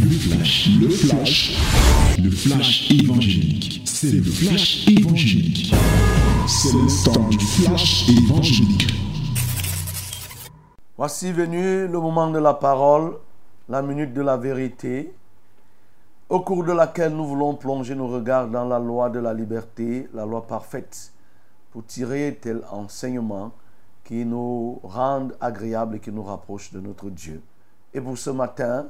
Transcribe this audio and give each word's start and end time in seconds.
Le 0.00 0.10
flash, 0.10 0.68
le 0.80 0.88
flash, 0.88 1.56
le 2.22 2.30
flash 2.30 2.90
évangélique. 2.90 3.82
C'est 3.84 4.12
le 4.12 4.22
flash 4.22 4.86
évangélique. 4.88 5.74
C'est 6.46 6.72
le 6.72 7.04
temps 7.04 7.28
du 7.28 7.38
flash 7.38 8.08
évangélique. 8.08 8.86
Voici 10.96 11.32
venu 11.32 11.86
le 11.88 12.00
moment 12.00 12.30
de 12.30 12.38
la 12.38 12.54
parole, 12.54 13.16
la 13.68 13.82
minute 13.82 14.12
de 14.12 14.22
la 14.22 14.36
vérité, 14.36 15.14
au 16.28 16.40
cours 16.40 16.64
de 16.64 16.72
laquelle 16.72 17.14
nous 17.14 17.26
voulons 17.26 17.54
plonger 17.54 17.94
nos 17.94 18.08
regards 18.08 18.48
dans 18.48 18.64
la 18.64 18.78
loi 18.78 19.10
de 19.10 19.18
la 19.18 19.34
liberté, 19.34 20.08
la 20.14 20.24
loi 20.24 20.46
parfaite, 20.46 21.12
pour 21.72 21.84
tirer 21.84 22.38
tel 22.40 22.62
enseignement 22.70 23.52
qui 24.04 24.24
nous 24.24 24.80
rende 24.82 25.36
agréables 25.40 25.96
et 25.96 26.00
qui 26.00 26.12
nous 26.12 26.22
rapproche 26.22 26.72
de 26.72 26.80
notre 26.80 27.10
Dieu. 27.10 27.42
Et 27.92 28.00
pour 28.00 28.18
ce 28.18 28.30
matin, 28.30 28.86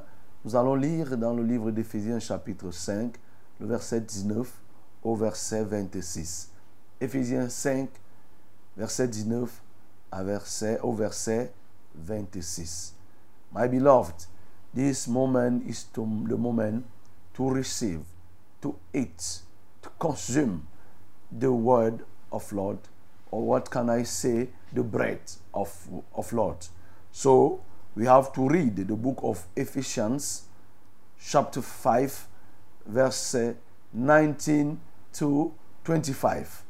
nous 0.47 0.55
allons 0.55 0.75
lire 0.75 1.17
dans 1.17 1.33
le 1.33 1.43
livre 1.43 1.71
d'Éphésiens 1.71 2.21
chapitre 2.21 2.71
5, 2.71 3.17
le 3.59 3.67
verset 3.67 3.99
19 3.99 4.49
au 5.03 5.13
verset 5.13 5.61
26. 5.65 6.51
Éphésiens 7.01 7.49
5, 7.49 7.89
verset 8.77 9.09
19 9.09 9.61
à 10.09 10.23
verset, 10.23 10.79
au 10.83 10.93
verset 10.93 11.51
26. 11.95 12.95
My 13.53 13.67
beloved, 13.67 14.15
this 14.73 15.09
moment 15.09 15.63
is 15.67 15.83
to, 15.91 16.07
the 16.29 16.37
moment 16.37 16.85
to 17.33 17.49
receive, 17.49 17.99
to 18.61 18.73
eat, 18.93 19.41
to 19.81 19.89
consume 19.99 20.61
the 21.29 21.51
word 21.51 22.05
of 22.31 22.49
Lord, 22.53 22.79
or 23.31 23.45
what 23.45 23.69
can 23.69 23.89
I 23.89 24.03
say, 24.05 24.47
the 24.73 24.83
bread 24.83 25.19
of, 25.53 25.69
of 26.15 26.31
Lord. 26.31 26.65
So 27.11 27.59
we 27.97 28.05
have 28.05 28.31
to 28.31 28.47
read 28.47 28.75
the 28.75 28.95
book 28.95 29.17
of 29.23 29.43
Ephesians, 29.55 30.43
chapter 31.19 31.63
5, 31.63 32.27
verse 32.85 33.35
19 33.91 34.79
to 35.13 35.51
25. 35.83 36.63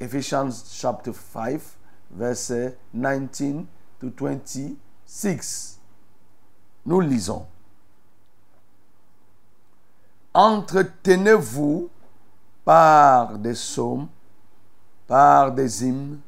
Ephesians 0.00 0.74
chapter 0.80 1.12
5, 1.12 1.76
verse 2.10 2.50
19 2.94 3.68
to 4.00 4.10
26. 4.10 5.78
Nous 6.86 7.00
lisons. 7.00 7.46
Entretenez-vous 10.32 11.90
par 12.64 13.36
des 13.36 13.52
psaumes, 13.52 14.08
par 15.06 15.52
des 15.52 15.84
hymnes 15.84 16.20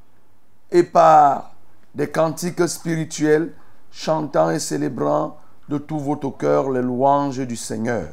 et 0.71 0.83
par 0.83 1.55
des 1.95 2.11
cantiques 2.11 2.69
spirituels, 2.69 3.55
chantant 3.95 4.51
et 4.51 4.59
célébrant 4.59 5.39
de 5.69 5.79
tout 5.79 6.01
votre 6.01 6.29
cœur 6.31 6.69
les 6.71 6.83
louanges 6.83 7.39
du 7.39 7.55
Seigneur. 7.55 8.09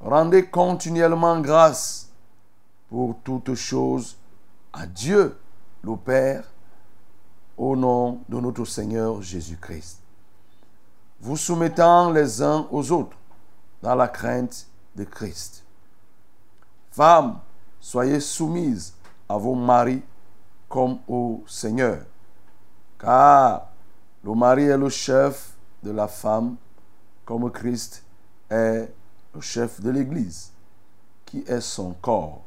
Rendez 0.00 0.46
continuellement 0.46 1.40
grâce 1.40 2.10
pour 2.88 3.16
toutes 3.24 3.56
choses 3.56 4.16
à 4.72 4.86
Dieu, 4.86 5.36
le 5.82 5.96
Père, 5.96 6.44
au 7.56 7.74
nom 7.74 8.20
de 8.28 8.38
notre 8.38 8.64
Seigneur 8.64 9.20
Jésus-Christ. 9.20 10.00
Vous 11.20 11.36
soumettant 11.36 12.12
les 12.12 12.40
uns 12.40 12.68
aux 12.70 12.92
autres 12.92 13.16
dans 13.82 13.96
la 13.96 14.06
crainte 14.06 14.68
de 14.94 15.02
Christ. 15.02 15.64
Femmes, 16.92 17.40
soyez 17.80 18.20
soumises 18.20 18.94
à 19.28 19.36
vos 19.36 19.56
maris 19.56 20.02
comme 20.68 20.98
au 21.08 21.42
Seigneur, 21.48 22.02
car 22.96 23.68
le 24.24 24.34
mari 24.34 24.64
est 24.64 24.76
le 24.76 24.88
chef 24.88 25.54
de 25.82 25.90
la 25.90 26.08
femme, 26.08 26.56
comme 27.24 27.50
Christ 27.50 28.04
est 28.50 28.92
le 29.34 29.40
chef 29.40 29.80
de 29.80 29.90
l'Église, 29.90 30.52
qui 31.24 31.44
est 31.46 31.60
son 31.60 31.92
corps 32.00 32.42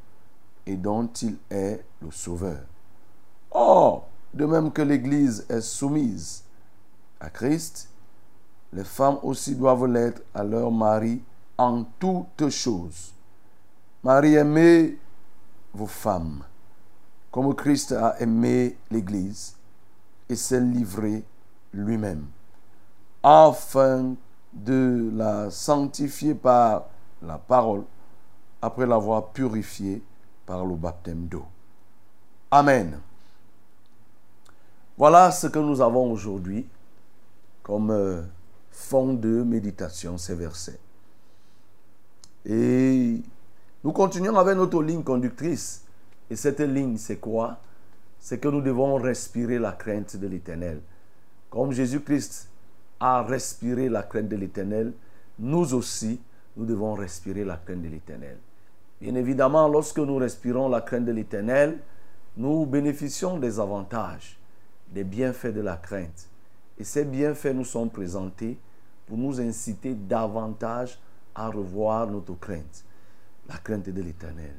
et 0.65 0.75
dont 0.75 1.07
il 1.21 1.37
est 1.49 1.83
le 2.01 2.11
sauveur. 2.11 2.61
Or, 3.51 4.07
de 4.33 4.45
même 4.45 4.71
que 4.71 4.81
l'Église 4.81 5.45
est 5.49 5.61
soumise 5.61 6.43
à 7.19 7.29
Christ, 7.29 7.89
les 8.73 8.83
femmes 8.83 9.19
aussi 9.23 9.55
doivent 9.55 9.87
l'être 9.87 10.21
à 10.33 10.43
leur 10.43 10.71
mari 10.71 11.21
en 11.57 11.83
toutes 11.99 12.49
choses. 12.49 13.13
Marie, 14.03 14.35
aimez 14.35 14.97
vos 15.73 15.87
femmes, 15.87 16.43
comme 17.31 17.53
Christ 17.55 17.91
a 17.91 18.19
aimé 18.19 18.77
l'Église 18.89 19.55
et 20.27 20.35
s'est 20.35 20.61
livré 20.61 21.23
lui-même, 21.73 22.25
afin 23.23 24.15
de 24.53 25.09
la 25.13 25.49
sanctifier 25.49 26.35
par 26.35 26.89
la 27.21 27.37
parole, 27.37 27.83
après 28.61 28.85
l'avoir 28.85 29.29
purifiée 29.29 30.03
par 30.45 30.65
le 30.65 30.75
baptême 30.75 31.27
d'eau. 31.27 31.45
Amen. 32.49 32.99
Voilà 34.97 35.31
ce 35.31 35.47
que 35.47 35.59
nous 35.59 35.81
avons 35.81 36.11
aujourd'hui 36.11 36.67
comme 37.63 37.91
euh, 37.91 38.21
fond 38.71 39.13
de 39.13 39.43
méditation, 39.43 40.17
ces 40.17 40.35
versets. 40.35 40.79
Et 42.45 43.21
nous 43.83 43.91
continuons 43.91 44.35
avec 44.35 44.57
notre 44.57 44.81
ligne 44.81 45.03
conductrice. 45.03 45.83
Et 46.29 46.35
cette 46.35 46.59
ligne, 46.59 46.97
c'est 46.97 47.17
quoi? 47.17 47.57
C'est 48.19 48.39
que 48.39 48.47
nous 48.47 48.61
devons 48.61 48.95
respirer 48.95 49.59
la 49.59 49.71
crainte 49.71 50.17
de 50.17 50.27
l'Éternel. 50.27 50.81
Comme 51.51 51.73
Jésus-Christ 51.73 52.49
a 52.99 53.21
respiré 53.23 53.89
la 53.89 54.03
crainte 54.03 54.29
de 54.29 54.37
l'Éternel, 54.37 54.93
nous 55.37 55.73
aussi, 55.73 56.19
nous 56.55 56.65
devons 56.65 56.93
respirer 56.93 57.43
la 57.43 57.57
crainte 57.57 57.81
de 57.81 57.89
l'Éternel. 57.89 58.37
Bien 59.01 59.15
évidemment, 59.15 59.67
lorsque 59.67 59.99
nous 59.99 60.15
respirons 60.15 60.69
la 60.69 60.81
crainte 60.81 61.05
de 61.05 61.11
l'Éternel, 61.11 61.79
nous 62.37 62.65
bénéficions 62.65 63.37
des 63.37 63.59
avantages, 63.59 64.39
des 64.87 65.03
bienfaits 65.03 65.53
de 65.53 65.61
la 65.61 65.75
crainte. 65.75 66.29
Et 66.79 66.85
ces 66.85 67.03
bienfaits 67.03 67.53
nous 67.53 67.65
sont 67.65 67.89
présentés 67.89 68.57
pour 69.05 69.17
nous 69.17 69.41
inciter 69.41 69.93
davantage 69.93 70.97
à 71.35 71.49
revoir 71.49 72.07
notre 72.07 72.39
crainte, 72.39 72.85
la 73.49 73.57
crainte 73.57 73.89
de 73.89 74.01
l'Éternel. 74.01 74.55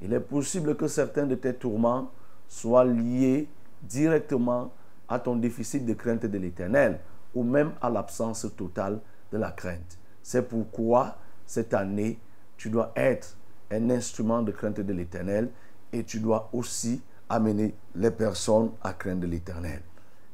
Il 0.00 0.12
est 0.12 0.20
possible 0.20 0.76
que 0.76 0.86
certains 0.86 1.26
de 1.26 1.34
tes 1.34 1.54
tourments 1.54 2.12
soient 2.46 2.84
liés 2.84 3.48
directement 3.82 4.70
à 5.08 5.18
ton 5.18 5.36
déficit 5.36 5.84
de 5.84 5.94
crainte 5.94 6.26
de 6.26 6.38
l'Éternel 6.38 7.00
ou 7.34 7.42
même 7.42 7.72
à 7.80 7.90
l'absence 7.90 8.46
totale 8.56 9.00
de 9.32 9.38
la 9.38 9.50
crainte. 9.50 9.98
C'est 10.22 10.48
pourquoi 10.48 11.16
cette 11.46 11.74
année, 11.74 12.18
tu 12.56 12.70
dois 12.70 12.92
être 12.96 13.36
un 13.70 13.90
instrument 13.90 14.42
de 14.42 14.52
crainte 14.52 14.80
de 14.80 14.92
l'Éternel 14.92 15.50
et 15.92 16.04
tu 16.04 16.20
dois 16.20 16.48
aussi 16.52 17.00
amener 17.28 17.74
les 17.94 18.10
personnes 18.10 18.70
à 18.82 18.92
craindre 18.92 19.26
l'Éternel. 19.26 19.80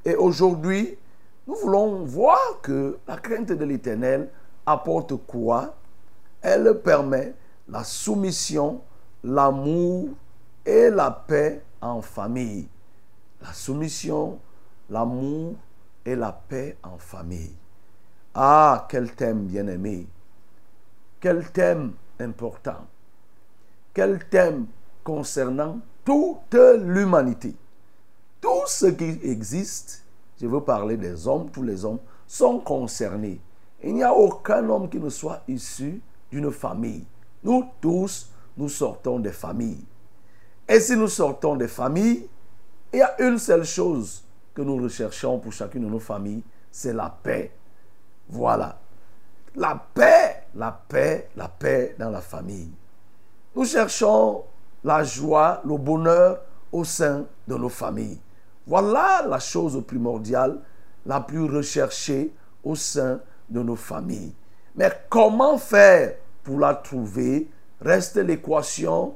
Et 0.05 0.15
aujourd'hui, 0.15 0.97
nous 1.47 1.55
voulons 1.57 2.05
voir 2.05 2.39
que 2.63 2.99
la 3.07 3.17
crainte 3.17 3.53
de 3.53 3.65
l'Éternel 3.65 4.29
apporte 4.67 5.15
quoi? 5.27 5.75
Elle 6.41 6.81
permet 6.83 7.35
la 7.69 7.85
soumission, 7.85 8.81
l'amour 9.23 10.09
et 10.65 10.91
la 10.91 11.11
paix 11.11 11.63
en 11.81 12.01
famille. 12.03 12.69
La 13.43 13.53
soumission, 13.53 14.39
l'amour 14.91 15.55
et 16.05 16.15
la 16.15 16.33
paix 16.33 16.77
en 16.83 16.99
famille. 16.99 17.55
Ah, 18.35 18.87
quel 18.89 19.15
thème 19.15 19.47
bien-aimé. 19.47 20.07
Quel 21.21 21.51
thème 21.51 21.93
important. 22.21 22.87
Quel 23.93 24.29
thème 24.29 24.67
concernant 25.03 25.79
toute 26.05 26.55
l'humanité. 26.55 27.55
Tout 28.41 28.67
ce 28.67 28.87
qui 28.87 29.21
existe, 29.23 30.05
je 30.41 30.47
veux 30.47 30.61
parler 30.61 30.97
des 30.97 31.27
hommes, 31.27 31.51
tous 31.51 31.63
les 31.63 31.85
hommes, 31.85 32.01
sont 32.27 32.59
concernés. 32.59 33.41
Il 33.83 33.95
n'y 33.95 34.03
a 34.03 34.13
aucun 34.13 34.69
homme 34.69 34.89
qui 34.89 34.99
ne 34.99 35.09
soit 35.09 35.43
issu 35.49 36.01
d'une 36.31 36.51
famille. 36.51 37.05
Nous 37.43 37.69
tous, 37.81 38.31
nous 38.57 38.69
sortons 38.69 39.19
des 39.19 39.33
familles. 39.33 39.85
Et 40.69 40.81
si 40.81 40.97
nous 40.97 41.09
sortons 41.09 41.57
des 41.57 41.69
familles, 41.69 42.29
il 42.93 42.99
y 42.99 43.03
a 43.03 43.21
une 43.23 43.39
seule 43.39 43.65
chose 43.65 44.24
que 44.55 44.63
nous 44.63 44.77
recherchons 44.77 45.39
pour 45.39 45.53
chacune 45.53 45.85
de 45.85 45.91
nos 45.91 45.99
familles, 45.99 46.43
c'est 46.71 46.93
la 46.93 47.11
paix. 47.11 47.53
Voilà. 48.29 48.79
La 49.57 49.81
paix, 49.95 50.45
la 50.55 50.73
paix, 50.73 51.29
la 51.37 51.49
paix 51.49 51.95
dans 51.99 52.11
la 52.11 52.21
famille. 52.21 52.71
Nous 53.55 53.65
cherchons 53.65 54.45
la 54.83 55.05
joie, 55.05 55.61
le 55.65 55.77
bonheur 55.77 56.41
au 56.73 56.85
sein 56.85 57.27
de 57.47 57.55
nos 57.55 57.69
familles. 57.69 58.21
Voilà 58.67 59.25
la 59.29 59.39
chose 59.39 59.83
primordiale, 59.87 60.59
la 61.07 61.21
plus 61.21 61.45
recherchée 61.45 62.33
au 62.63 62.75
sein 62.75 63.21
de 63.49 63.63
nos 63.63 63.77
familles. 63.77 64.35
Mais 64.75 64.91
comment 65.09 65.59
faire 65.59 66.17
pour 66.43 66.59
la 66.59 66.75
trouver? 66.75 67.49
Reste 67.81 68.17
l'équation 68.17 69.15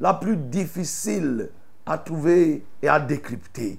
la 0.00 0.14
plus 0.14 0.36
difficile 0.36 1.50
à 1.84 1.98
trouver 1.98 2.64
et 2.80 2.88
à 2.88 3.00
décrypter. 3.00 3.78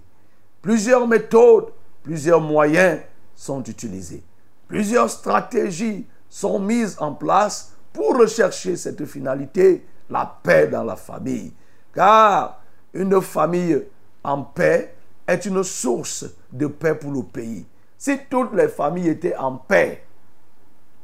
Plusieurs 0.65 1.07
méthodes, 1.07 1.67
plusieurs 2.01 2.41
moyens 2.41 3.01
sont 3.35 3.61
utilisés. 3.65 4.23
Plusieurs 4.67 5.11
stratégies 5.11 6.07
sont 6.27 6.57
mises 6.57 6.97
en 6.99 7.13
place 7.13 7.75
pour 7.93 8.17
rechercher 8.17 8.75
cette 8.75 9.05
finalité, 9.05 9.85
la 10.09 10.39
paix 10.41 10.65
dans 10.65 10.83
la 10.83 10.95
famille. 10.95 11.53
Car 11.93 12.63
une 12.95 13.21
famille 13.21 13.79
en 14.23 14.41
paix 14.41 14.95
est 15.27 15.45
une 15.45 15.61
source 15.63 16.25
de 16.51 16.65
paix 16.65 16.95
pour 16.95 17.11
le 17.11 17.21
pays. 17.21 17.67
Si 17.95 18.17
toutes 18.27 18.55
les 18.55 18.67
familles 18.67 19.09
étaient 19.09 19.37
en 19.37 19.57
paix, 19.57 20.03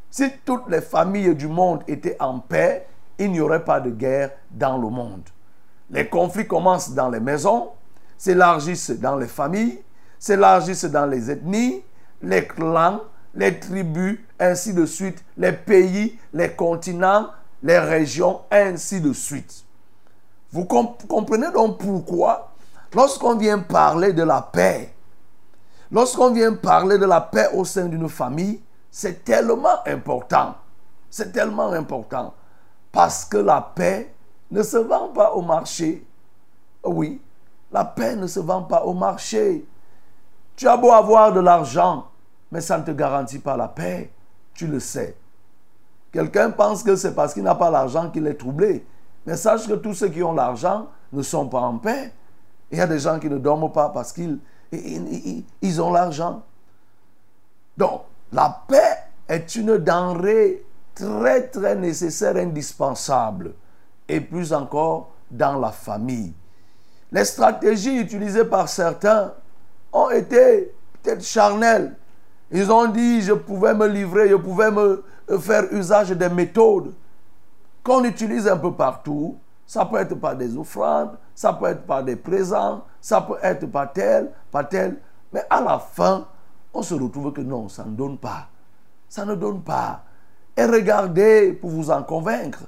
si 0.10 0.28
toutes 0.44 0.70
les 0.70 0.82
familles 0.82 1.36
du 1.36 1.48
monde 1.48 1.84
étaient 1.88 2.18
en 2.20 2.40
paix, 2.40 2.88
il 3.20 3.32
n'y 3.32 3.42
aurait 3.42 3.64
pas 3.64 3.80
de 3.80 3.92
guerre 3.92 4.32
dans 4.50 4.80
le 4.80 4.90
monde. 4.90 5.30
Les 5.92 6.10
conflits 6.10 6.48
commencent 6.48 6.96
dans 6.96 7.10
les 7.10 7.20
maisons, 7.20 7.70
s'élargissent 8.22 8.92
dans 8.92 9.16
les 9.16 9.26
familles, 9.26 9.82
s'élargissent 10.20 10.86
dans 10.86 11.08
les 11.08 11.32
ethnies, 11.32 11.82
les 12.22 12.46
clans, 12.46 13.02
les 13.34 13.60
tribus, 13.60 14.20
ainsi 14.40 14.76
de 14.76 14.86
suite, 14.86 15.26
les 15.38 15.54
pays, 15.54 16.20
les 16.32 16.52
continents, 16.52 17.30
les 17.64 17.80
régions, 17.80 18.42
ainsi 18.52 19.02
de 19.02 19.12
suite. 19.12 19.64
Vous 20.52 20.66
comprenez 20.66 21.50
donc 21.52 21.80
pourquoi, 21.80 22.52
lorsqu'on 22.94 23.38
vient 23.38 23.58
parler 23.58 24.14
de 24.14 24.22
la 24.22 24.44
paix, 24.44 24.94
lorsqu'on 25.92 26.32
vient 26.32 26.54
parler 26.54 27.00
de 27.00 27.08
la 27.08 27.22
paix 27.22 27.50
au 27.56 27.66
sein 27.66 27.86
d'une 27.86 28.08
famille, 28.08 28.62
c'est 28.92 29.26
tellement 29.26 29.80
important. 29.88 30.54
C'est 31.10 31.32
tellement 31.32 31.72
important. 31.72 32.36
Parce 32.92 33.26
que 33.26 33.38
la 33.38 33.62
paix 33.62 34.14
ne 34.52 34.62
se 34.62 34.78
vend 34.78 35.08
pas 35.08 35.32
au 35.32 35.42
marché. 35.42 36.06
Oui, 36.84 37.20
la 37.72 37.86
paix 37.86 38.16
ne 38.16 38.28
se 38.28 38.40
vend 38.40 38.64
pas 38.64 38.84
au 38.84 38.94
marché. 38.94 39.66
Tu 40.56 40.68
as 40.68 40.78
beau 40.78 40.92
avoir 40.92 41.32
de 41.34 41.40
l'argent, 41.40 42.08
mais 42.52 42.62
ça 42.62 42.78
ne 42.78 42.84
te 42.84 42.92
garantit 42.92 43.40
pas 43.40 43.56
la 43.56 43.68
paix. 43.68 44.12
Tu 44.54 44.68
le 44.68 44.80
sais. 44.80 45.16
Quelqu'un 46.12 46.52
pense 46.52 46.84
que 46.84 46.96
c'est 46.96 47.16
parce 47.16 47.34
qu'il 47.34 47.44
n'a 47.44 47.56
pas 47.56 47.72
l'argent 47.72 48.10
qu'il 48.10 48.28
est 48.28 48.36
troublé. 48.36 48.86
Mais 49.26 49.38
sache 49.38 49.68
que 49.68 49.74
tous 49.74 49.94
ceux 49.94 50.10
qui 50.10 50.22
ont 50.24 50.34
l'argent 50.34 50.88
ne 51.14 51.22
sont 51.22 51.48
pas 51.48 51.62
en 51.62 51.78
paix. 51.78 52.12
Il 52.72 52.78
y 52.78 52.82
a 52.82 52.88
des 52.88 53.00
gens 53.00 53.20
qui 53.20 53.30
ne 53.30 53.38
dorment 53.38 53.72
pas 53.72 53.90
parce 53.90 54.12
qu'ils 54.12 54.40
ils, 54.72 55.82
ont 55.82 55.92
l'argent. 55.92 56.44
Donc, 57.78 58.04
la 58.32 58.64
paix 58.68 58.98
est 59.28 59.56
une 59.56 59.78
denrée 59.78 60.66
très, 60.96 61.48
très 61.48 61.76
nécessaire, 61.76 62.36
indispensable. 62.36 63.54
Et 64.08 64.20
plus 64.20 64.52
encore 64.54 65.12
dans 65.30 65.58
la 65.60 65.72
famille. 65.72 66.34
Les 67.12 67.26
stratégies 67.26 67.98
utilisées 67.98 68.46
par 68.46 68.70
certains 68.70 69.34
ont 69.92 70.10
été 70.10 70.74
peut-être 71.02 71.24
charnelles. 71.24 71.96
Ils 72.52 72.72
ont 72.72 72.88
dit, 72.88 73.22
je 73.22 73.34
pouvais 73.34 73.74
me 73.74 73.88
livrer, 73.88 74.30
je 74.30 74.36
pouvais 74.36 74.72
me 74.72 75.04
faire 75.40 75.72
usage 75.72 76.12
des 76.12 76.30
méthodes 76.30 76.94
qu'on 77.84 78.04
utilise 78.04 78.48
un 78.48 78.58
peu 78.58 78.74
partout. 78.74 79.38
Ça 79.66 79.86
peut 79.86 79.98
être 79.98 80.16
par 80.16 80.36
des 80.36 80.58
offrandes, 80.58 81.18
ça 81.34 81.54
peut 81.54 81.68
être 81.68 81.84
par 81.84 82.04
des 82.04 82.18
présents, 82.18 82.84
ça 83.00 83.22
peut 83.22 83.38
être 83.42 83.66
par 83.68 83.92
tel, 83.94 84.32
par 84.52 84.68
tel. 84.68 84.98
Mais 85.32 85.44
à 85.50 85.62
la 85.62 85.80
fin, 85.80 86.28
on 86.74 86.82
se 86.82 86.94
retrouve 86.94 87.32
que 87.32 87.42
non, 87.42 87.70
ça 87.70 87.86
ne 87.86 87.92
donne 87.92 88.18
pas. 88.18 88.48
Ça 89.08 89.26
ne 89.26 89.36
donne 89.36 89.62
pas. 89.62 90.04
Et 90.58 90.66
regardez 90.66 91.54
pour 91.54 91.70
vous 91.70 91.90
en 91.90 92.04
convaincre. 92.04 92.64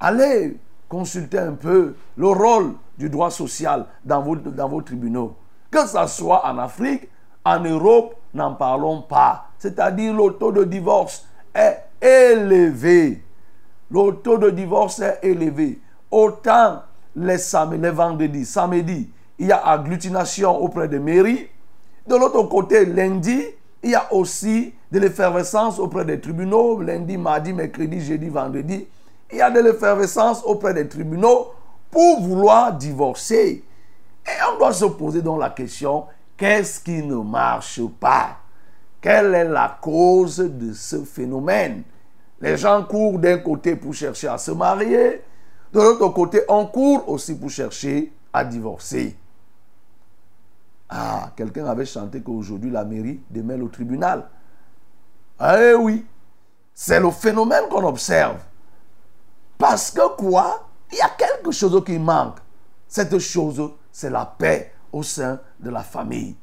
Allez 0.00 0.58
consulter 0.92 1.38
un 1.38 1.52
peu 1.52 1.94
le 2.18 2.28
rôle 2.28 2.74
du 2.98 3.08
droit 3.08 3.30
social 3.30 3.86
dans 4.04 4.20
vos, 4.20 4.82
tribunaux. 4.82 5.34
Que 5.70 5.86
ce 5.86 6.06
soit 6.06 6.44
en 6.46 6.58
Afrique, 6.58 7.08
en 7.46 7.60
Europe, 7.60 8.14
n'en 8.34 8.54
parlons 8.54 9.00
pas. 9.00 9.46
C'est-à-dire 9.58 10.12
le 10.12 10.34
taux 10.34 10.52
de 10.52 10.64
divorce 10.64 11.26
est 11.54 11.78
élevé. 12.02 13.24
Le 13.90 14.10
taux 14.22 14.36
de 14.36 14.50
divorce 14.50 15.00
est 15.00 15.20
élevé. 15.22 15.80
Autant 16.10 16.82
les, 17.16 17.38
les 17.80 17.90
vendredis, 17.90 18.44
samedi, 18.44 19.10
il 19.38 19.46
y 19.46 19.52
a 19.52 19.66
agglutination 19.66 20.62
auprès 20.62 20.88
des 20.88 20.98
mairies. 20.98 21.48
De 22.06 22.16
l'autre 22.16 22.42
côté, 22.42 22.84
lundi, 22.84 23.42
il 23.82 23.90
y 23.90 23.94
a 23.94 24.12
aussi 24.12 24.74
de 24.90 24.98
l'effervescence 24.98 25.78
auprès 25.78 26.04
des 26.04 26.20
tribunaux. 26.20 26.82
Lundi, 26.82 27.16
mardi, 27.16 27.54
mercredi, 27.54 27.98
jeudi, 27.98 28.28
vendredi. 28.28 28.86
Il 29.32 29.38
y 29.38 29.42
a 29.42 29.50
de 29.50 29.60
l'effervescence 29.60 30.42
auprès 30.44 30.74
des 30.74 30.86
tribunaux 30.86 31.52
pour 31.90 32.20
vouloir 32.20 32.72
divorcer. 32.74 33.64
Et 34.26 34.30
on 34.52 34.58
doit 34.58 34.72
se 34.72 34.84
poser 34.84 35.22
donc 35.22 35.40
la 35.40 35.50
question, 35.50 36.04
qu'est-ce 36.36 36.80
qui 36.80 37.02
ne 37.02 37.16
marche 37.16 37.80
pas? 37.98 38.36
Quelle 39.00 39.34
est 39.34 39.48
la 39.48 39.78
cause 39.80 40.36
de 40.36 40.72
ce 40.74 41.02
phénomène? 41.04 41.82
Les 42.40 42.56
gens 42.56 42.84
courent 42.84 43.18
d'un 43.18 43.38
côté 43.38 43.74
pour 43.74 43.94
chercher 43.94 44.28
à 44.28 44.38
se 44.38 44.50
marier, 44.52 45.22
de 45.72 45.80
l'autre 45.80 46.08
côté, 46.08 46.42
on 46.48 46.66
court 46.66 47.08
aussi 47.08 47.34
pour 47.34 47.48
chercher 47.48 48.12
à 48.32 48.44
divorcer. 48.44 49.16
Ah, 50.88 51.30
quelqu'un 51.34 51.64
avait 51.64 51.86
chanté 51.86 52.20
qu'aujourd'hui 52.20 52.70
la 52.70 52.84
mairie 52.84 53.20
démêle 53.30 53.62
au 53.62 53.68
tribunal. 53.68 54.28
Eh 55.40 55.72
oui, 55.74 56.04
c'est 56.74 57.00
le 57.00 57.10
phénomène 57.10 57.64
qu'on 57.70 57.86
observe. 57.86 58.36
Parce 59.62 59.92
que 59.92 60.16
quoi? 60.16 60.66
Il 60.90 60.98
y 60.98 61.00
a 61.00 61.10
quelque 61.10 61.52
chose 61.52 61.80
qui 61.86 61.96
manque. 61.96 62.38
Cette 62.88 63.16
chose, 63.20 63.70
c'est 63.92 64.10
la 64.10 64.26
paix 64.26 64.72
au 64.92 65.04
sein 65.04 65.38
de 65.60 65.70
la 65.70 65.84
famille. 65.84 66.34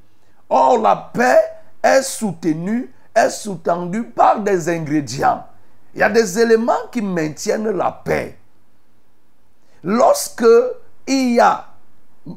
Or, 0.49 0.77
la 0.77 1.11
paix 1.13 1.37
est 1.83 2.01
soutenue, 2.01 2.93
est 3.13 3.29
sous-tendue 3.29 4.05
par 4.05 4.39
des 4.39 4.69
ingrédients. 4.69 5.45
Il 5.93 5.99
y 5.99 6.03
a 6.03 6.09
des 6.09 6.39
éléments 6.39 6.87
qui 6.93 7.01
maintiennent 7.01 7.71
la 7.71 7.91
paix. 7.91 8.39
Lorsque 9.83 10.47
il 11.05 11.33
y 11.33 11.41
a, 11.41 11.65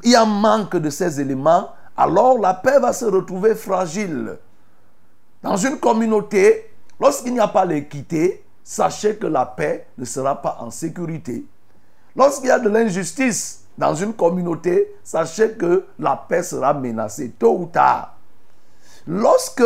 il 0.03 0.11
y 0.11 0.15
a 0.17 0.25
manque 0.25 0.75
de 0.75 0.89
ces 0.89 1.21
éléments, 1.21 1.69
alors 1.95 2.37
la 2.37 2.55
paix 2.55 2.77
va 2.81 2.91
se 2.91 3.05
retrouver 3.05 3.55
fragile. 3.55 4.37
Dans 5.41 5.55
une 5.55 5.79
communauté, 5.79 6.73
lorsqu'il 6.99 7.31
n'y 7.31 7.39
a 7.39 7.47
pas 7.47 7.63
l'équité, 7.63 8.43
sachez 8.63 9.17
que 9.17 9.27
la 9.27 9.45
paix 9.45 9.87
ne 9.97 10.05
sera 10.05 10.41
pas 10.41 10.57
en 10.59 10.71
sécurité. 10.71 11.45
Lorsqu'il 12.15 12.47
y 12.47 12.51
a 12.51 12.59
de 12.59 12.69
l'injustice 12.69 13.65
dans 13.77 13.95
une 13.95 14.13
communauté, 14.13 14.95
sachez 15.03 15.53
que 15.53 15.85
la 15.99 16.15
paix 16.15 16.43
sera 16.43 16.73
menacée 16.73 17.31
tôt 17.31 17.57
ou 17.57 17.65
tard. 17.65 18.15
Lorsque 19.07 19.63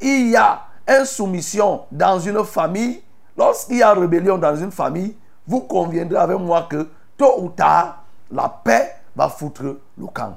il 0.00 0.30
y 0.30 0.36
a 0.36 0.62
insoumission 0.86 1.82
dans 1.90 2.18
une 2.18 2.44
famille, 2.44 3.02
lorsqu'il 3.36 3.78
y 3.78 3.82
a 3.82 3.94
rébellion 3.94 4.38
dans 4.38 4.56
une 4.56 4.72
famille, 4.72 5.16
vous 5.46 5.60
conviendrez 5.60 6.18
avec 6.18 6.38
moi 6.38 6.66
que 6.68 6.88
tôt 7.16 7.42
ou 7.42 7.48
tard, 7.50 8.04
la 8.30 8.48
paix 8.48 8.96
va 9.14 9.28
foutre 9.28 9.62
le 9.62 10.06
camp. 10.12 10.36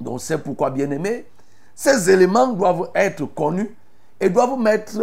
Donc 0.00 0.20
c'est 0.20 0.38
pourquoi, 0.38 0.70
bien 0.70 0.90
aimé, 0.90 1.26
ces 1.74 2.10
éléments 2.10 2.48
doivent 2.48 2.90
être 2.94 3.24
connus 3.26 3.76
et 4.20 4.30
doivent, 4.30 4.58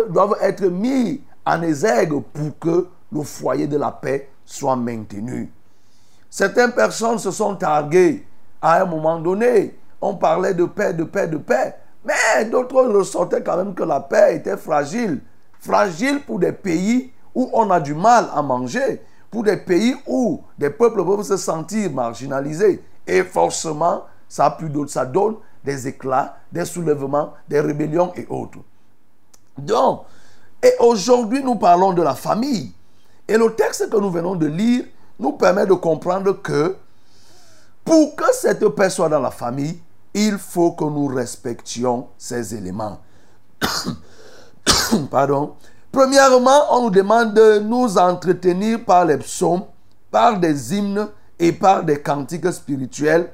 doivent 0.09 0.37
être 0.41 0.65
mis 0.65 1.21
en 1.45 1.61
exergue 1.61 2.21
pour 2.33 2.59
que 2.59 2.87
le 3.11 3.23
foyer 3.23 3.67
de 3.67 3.77
la 3.77 3.91
paix 3.91 4.29
soit 4.43 4.75
maintenu. 4.75 5.51
Certaines 6.29 6.73
personnes 6.73 7.19
se 7.19 7.31
sont 7.31 7.55
targuées 7.55 8.27
à 8.61 8.81
un 8.81 8.85
moment 8.85 9.19
donné. 9.19 9.77
On 10.01 10.15
parlait 10.15 10.53
de 10.53 10.65
paix, 10.65 10.93
de 10.93 11.03
paix, 11.03 11.27
de 11.27 11.37
paix. 11.37 11.75
Mais 12.03 12.45
d'autres 12.45 12.83
ressortaient 12.83 13.41
quand 13.41 13.57
même 13.57 13.73
que 13.73 13.83
la 13.83 13.99
paix 13.99 14.35
était 14.35 14.57
fragile. 14.57 15.21
Fragile 15.59 16.21
pour 16.21 16.39
des 16.39 16.51
pays 16.51 17.11
où 17.33 17.49
on 17.53 17.69
a 17.71 17.79
du 17.79 17.93
mal 17.93 18.27
à 18.33 18.41
manger, 18.41 19.01
pour 19.31 19.43
des 19.43 19.57
pays 19.57 19.95
où 20.07 20.41
des 20.57 20.69
peuples 20.69 21.03
peuvent 21.03 21.23
se 21.23 21.37
sentir 21.37 21.91
marginalisés. 21.91 22.83
Et 23.07 23.23
forcément, 23.23 24.03
ça, 24.27 24.57
ça 24.87 25.05
donne 25.05 25.35
des 25.63 25.87
éclats, 25.87 26.37
des 26.51 26.65
soulèvements, 26.65 27.33
des 27.47 27.59
rébellions 27.59 28.13
et 28.15 28.25
autres. 28.29 28.59
Donc, 29.57 30.01
et 30.65 30.73
aujourd'hui, 30.79 31.43
nous 31.43 31.55
parlons 31.55 31.93
de 31.93 32.01
la 32.01 32.15
famille. 32.15 32.71
Et 33.27 33.37
le 33.37 33.53
texte 33.53 33.87
que 33.87 33.97
nous 33.97 34.09
venons 34.09 34.33
de 34.35 34.47
lire 34.47 34.85
nous 35.19 35.33
permet 35.33 35.67
de 35.67 35.73
comprendre 35.73 36.41
que 36.41 36.75
pour 37.83 38.15
que 38.15 38.33
cette 38.33 38.67
paix 38.69 38.89
soit 38.89 39.09
dans 39.09 39.19
la 39.19 39.29
famille, 39.29 39.79
il 40.15 40.39
faut 40.39 40.71
que 40.71 40.85
nous 40.85 41.05
respections 41.05 42.07
ces 42.17 42.55
éléments. 42.55 42.97
Pardon. 45.11 45.53
Premièrement, 45.91 46.63
on 46.71 46.85
nous 46.85 46.89
demande 46.89 47.35
de 47.35 47.59
nous 47.59 47.99
entretenir 47.99 48.83
par 48.83 49.05
les 49.05 49.17
psaumes, 49.17 49.65
par 50.09 50.39
des 50.39 50.73
hymnes 50.73 51.09
et 51.37 51.51
par 51.51 51.83
des 51.83 52.01
cantiques 52.01 52.51
spirituels 52.51 53.31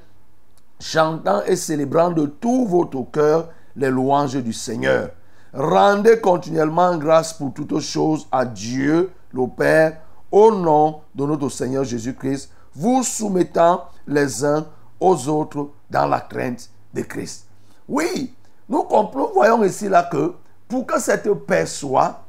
chantant 0.82 1.44
et 1.46 1.56
célébrant 1.56 2.10
de 2.10 2.26
tout 2.26 2.66
votre 2.66 3.10
cœur 3.10 3.48
les 3.78 3.90
louanges 3.90 4.36
du 4.36 4.52
Seigneur. 4.52 5.12
Rendez 5.54 6.20
continuellement 6.22 6.98
grâce 6.98 7.34
pour 7.34 7.54
toutes 7.54 7.80
choses 7.82 8.28
à 8.32 8.46
Dieu, 8.46 9.12
le 9.34 9.48
Père, 9.48 9.98
au 10.32 10.52
nom 10.52 11.02
de 11.14 11.26
notre 11.26 11.50
Seigneur 11.50 11.84
Jésus-Christ, 11.84 12.52
vous 12.74 13.04
soumettant 13.04 13.90
les 14.08 14.46
uns 14.46 14.66
aux 15.00 15.28
autres 15.28 15.72
dans 15.90 16.08
la 16.08 16.22
crainte 16.22 16.70
de 16.94 17.02
Christ. 17.02 17.48
Oui, 17.88 18.34
nous, 18.70 18.88
voyons 19.34 19.64
ici 19.66 19.90
là 19.90 20.04
que 20.04 20.34
pour 20.70 20.86
que 20.86 21.00
cette 21.02 21.30
paix 21.46 21.66
soit, 21.66 22.24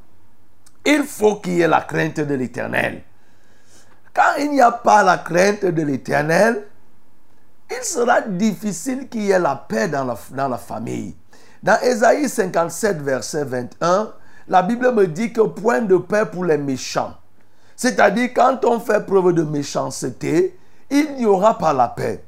il 0.84 1.04
faut 1.04 1.36
qu'il 1.36 1.54
y 1.54 1.60
ait 1.60 1.68
la 1.68 1.82
crainte 1.82 2.18
de 2.18 2.34
l'éternel. 2.34 3.02
Quand 4.12 4.34
il 4.40 4.50
n'y 4.50 4.60
a 4.60 4.72
pas 4.72 5.04
la 5.04 5.18
crainte 5.18 5.64
de 5.64 5.82
l'éternel, 5.82 6.66
il 7.70 7.84
sera 7.84 8.20
difficile 8.22 9.08
qu'il 9.08 9.22
y 9.22 9.30
ait 9.30 9.38
la 9.38 9.54
paix 9.54 9.88
dans 9.88 10.04
la 10.04 10.58
famille. 10.58 11.14
Dans 11.62 11.80
Ésaïe 11.80 12.28
57, 12.28 13.02
verset 13.02 13.44
21, 13.44 14.12
la 14.48 14.62
Bible 14.62 14.92
me 14.92 15.06
dit 15.06 15.32
que 15.32 15.42
point 15.42 15.80
de 15.80 15.96
paix 15.96 16.24
pour 16.26 16.44
les 16.44 16.58
méchants. 16.58 17.14
C'est-à-dire, 17.76 18.30
quand 18.34 18.64
on 18.64 18.80
fait 18.80 19.04
preuve 19.06 19.32
de 19.32 19.44
méchanceté, 19.44 20.58
il 20.90 21.14
n'y 21.14 21.26
aura 21.26 21.56
pas 21.58 21.72
la 21.72 21.88
paix. 21.88 22.24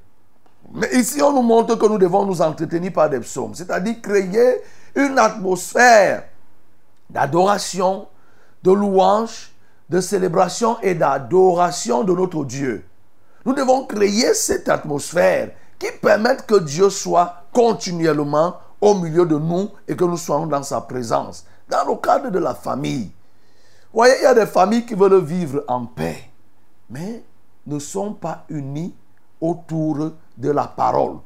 Mais 0.73 0.89
ici, 0.95 1.21
on 1.21 1.33
nous 1.33 1.43
montre 1.43 1.75
que 1.75 1.87
nous 1.87 1.99
devons 1.99 2.25
nous 2.25 2.41
entretenir 2.41 2.93
par 2.93 3.11
des 3.11 3.21
psaumes, 3.21 3.55
c'est-à-dire 3.55 4.01
créer 4.01 4.63
une 4.95 5.19
atmosphère 5.19 6.25
d'adoration, 7.11 8.07
de 8.63 8.73
louange, 8.73 9.53
de 9.91 10.01
célébration 10.01 10.79
et 10.81 10.95
d'adoration 10.95 12.05
de 12.05 12.15
notre 12.15 12.45
Dieu. 12.45 12.85
Nous 13.45 13.53
devons 13.53 13.85
créer 13.85 14.33
cette 14.33 14.69
atmosphère 14.69 15.51
qui 15.79 15.89
permette 16.01 16.47
que 16.47 16.59
Dieu 16.61 16.89
soit 16.89 17.45
continuellement 17.53 18.57
au 18.85 18.95
milieu 18.95 19.25
de 19.25 19.39
nous 19.39 19.71
et 19.89 19.97
que 19.97 20.05
nous 20.05 20.19
soyons 20.19 20.47
dans 20.47 20.63
sa 20.63 20.83
présence. 20.83 21.47
Dans 21.69 21.89
le 21.89 21.97
cadre 21.97 22.31
de 22.31 22.39
la 22.39 22.55
famille. 22.55 23.11
Vous 23.91 24.01
voyez, 24.01 24.15
il 24.21 24.25
y 24.25 24.27
a 24.27 24.35
des 24.35 24.47
familles 24.47 24.85
qui 24.85 24.95
veulent 24.95 25.25
vivre 25.25 25.65
en 25.69 25.87
paix, 25.87 26.31
mais 26.91 27.25
ne 27.67 27.79
sont 27.79 28.13
pas 28.13 28.45
unies 28.51 28.95
autour 29.41 30.11
de 30.37 30.51
la 30.51 30.67
parole. 30.67 31.17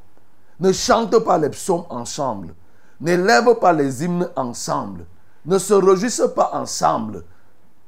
Ne 0.61 0.71
chantent 0.73 1.19
pas 1.19 1.39
les 1.39 1.51
psaumes 1.51 1.85
ensemble. 1.89 2.55
N'élèvent 3.01 3.59
pas 3.59 3.73
les 3.73 4.05
hymnes 4.05 4.29
ensemble. 4.37 5.07
Ne 5.45 5.59
se 5.59 5.75
réjouissent 5.75 6.31
pas 6.37 6.51
ensemble. 6.53 7.25